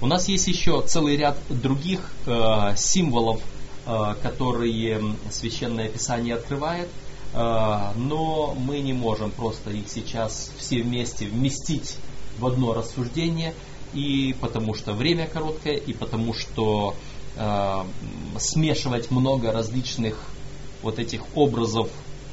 У 0.00 0.06
нас 0.06 0.28
есть 0.28 0.46
еще 0.46 0.82
целый 0.86 1.16
ряд 1.16 1.38
других 1.48 2.00
э, 2.26 2.74
символов, 2.76 3.40
э, 3.86 4.14
которые 4.22 5.02
Священное 5.30 5.88
Писание 5.88 6.34
открывает, 6.34 6.88
э, 7.32 7.92
но 7.96 8.54
мы 8.58 8.80
не 8.80 8.92
можем 8.92 9.30
просто 9.30 9.70
их 9.70 9.88
сейчас 9.88 10.52
все 10.58 10.82
вместе 10.82 11.26
вместить 11.26 11.96
в 12.38 12.46
одно 12.46 12.74
рассуждение, 12.74 13.54
и 13.94 14.36
потому 14.40 14.74
что 14.74 14.92
время 14.92 15.26
короткое, 15.26 15.76
и 15.76 15.94
потому 15.94 16.34
что 16.34 16.94
э, 17.36 17.84
смешивать 18.38 19.10
много 19.10 19.50
различных 19.50 20.18
вот 20.82 20.98
этих 20.98 21.22
образов, 21.34 21.88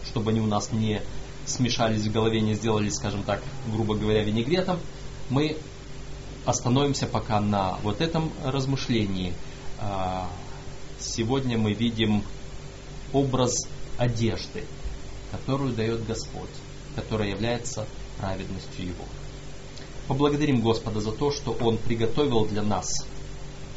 чтобы 0.06 0.32
они 0.32 0.42
у 0.42 0.48
нас 0.48 0.74
не 0.74 1.02
смешались 1.46 2.04
в 2.04 2.12
голове, 2.12 2.42
не 2.42 2.54
сделали, 2.54 2.90
скажем 2.90 3.24
так, 3.24 3.42
грубо 3.72 3.96
говоря, 3.96 4.24
винегретом, 4.24 4.80
мы 5.30 5.58
остановимся 6.46 7.08
пока 7.08 7.40
на 7.40 7.78
вот 7.84 8.02
этом 8.02 8.32
размышлении. 8.44 9.34
А, 9.80 10.30
сегодня 11.00 11.58
мы 11.58 11.74
видим 11.74 12.24
образ 13.12 13.68
одежды, 13.98 14.64
которую 15.32 15.74
дает 15.74 16.06
Господь, 16.06 16.50
которая 16.96 17.30
является 17.30 17.86
праведностью 18.20 18.88
Его. 18.88 19.06
Поблагодарим 20.08 20.62
Господа 20.62 21.00
за 21.00 21.12
то, 21.12 21.32
что 21.32 21.52
Он 21.52 21.78
приготовил 21.78 22.46
для 22.46 22.62
нас 22.62 23.06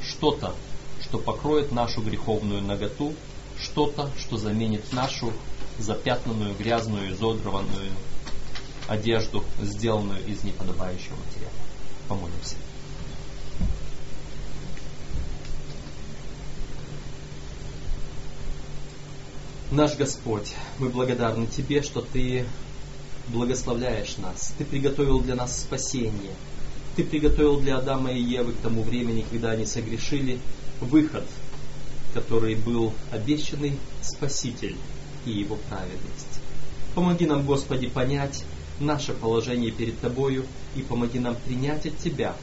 что-то, 0.02 0.55
что 1.00 1.18
покроет 1.18 1.72
нашу 1.72 2.02
греховную 2.02 2.62
наготу, 2.62 3.14
что-то, 3.61 4.11
что 4.18 4.37
заменит 4.37 4.92
нашу 4.92 5.33
запятнанную, 5.79 6.55
грязную, 6.55 7.12
изодрованную 7.12 7.93
одежду, 8.89 9.45
сделанную 9.61 10.25
из 10.27 10.45
неподобающего 10.45 11.17
материала. 11.17 11.53
Помолимся. 12.09 12.57
Наш 19.71 19.97
Господь, 19.97 20.55
мы 20.79 20.89
благодарны 20.89 21.47
Тебе, 21.49 21.83
что 21.83 22.01
Ты 22.01 22.47
благословляешь 23.29 24.17
нас. 24.19 24.55
Ты 24.57 24.65
приготовил 24.65 25.21
для 25.21 25.35
нас 25.35 25.61
спасение. 25.61 26.33
Ты 26.95 27.05
приготовил 27.05 27.61
для 27.61 27.79
Адама 27.79 28.12
и 28.12 28.23
Евы 28.23 28.53
к 28.53 28.59
тому 28.59 28.83
времени, 28.83 29.27
когда 29.29 29.51
они 29.51 29.67
согрешили, 29.67 30.39
выход, 30.81 31.25
который 32.15 32.55
был 32.55 32.93
обещанный 33.11 33.79
Спаситель 34.01 34.77
и 35.27 35.31
Его 35.31 35.57
праведность. 35.69 36.41
Помоги 36.95 37.27
нам, 37.27 37.45
Господи, 37.45 37.89
понять 37.89 38.45
наше 38.81 39.12
положение 39.12 39.71
перед 39.71 40.01
Тобою 40.01 40.47
и 40.75 40.83
помоги 40.83 41.19
нам 41.19 41.37
принять 41.37 41.85
от 41.87 41.99
Тебя 41.99 42.35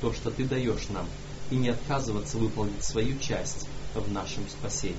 то, 0.00 0.12
что 0.14 0.30
Ты 0.30 0.44
даешь 0.44 0.88
нам, 0.88 1.06
и 1.50 1.56
не 1.56 1.68
отказываться 1.68 2.38
выполнить 2.38 2.84
свою 2.84 3.18
часть 3.18 3.66
в 3.94 4.10
нашем 4.10 4.48
спасении. 4.48 4.96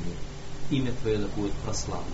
Имя 0.69 0.93
Твое 1.01 1.17
да 1.17 1.27
будет 1.35 1.53
прославлено. 1.65 2.05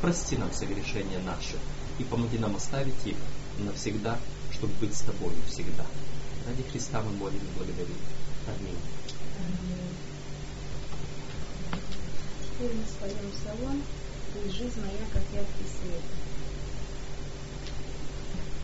Прости 0.00 0.36
нам 0.36 0.52
согрешения 0.52 1.20
наши 1.24 1.56
и 1.98 2.04
помоги 2.04 2.38
нам 2.38 2.56
оставить 2.56 3.06
их 3.06 3.16
навсегда, 3.58 4.18
чтобы 4.52 4.72
быть 4.80 4.94
с 4.94 5.00
Тобою 5.00 5.34
всегда. 5.48 5.84
Ради 6.46 6.62
Христа 6.70 7.02
мы 7.02 7.12
молим 7.12 7.38
и 7.38 7.58
благодарим. 7.58 7.96
Аминь. 8.46 8.78
Теперь 12.58 12.74
мы 12.74 12.84
споем 12.86 13.30
псалом 13.32 13.82
«И 14.44 14.50
жизнь 14.50 14.80
моя, 14.80 15.04
как 15.12 15.22
яркий 15.32 15.66
свет». 15.66 16.27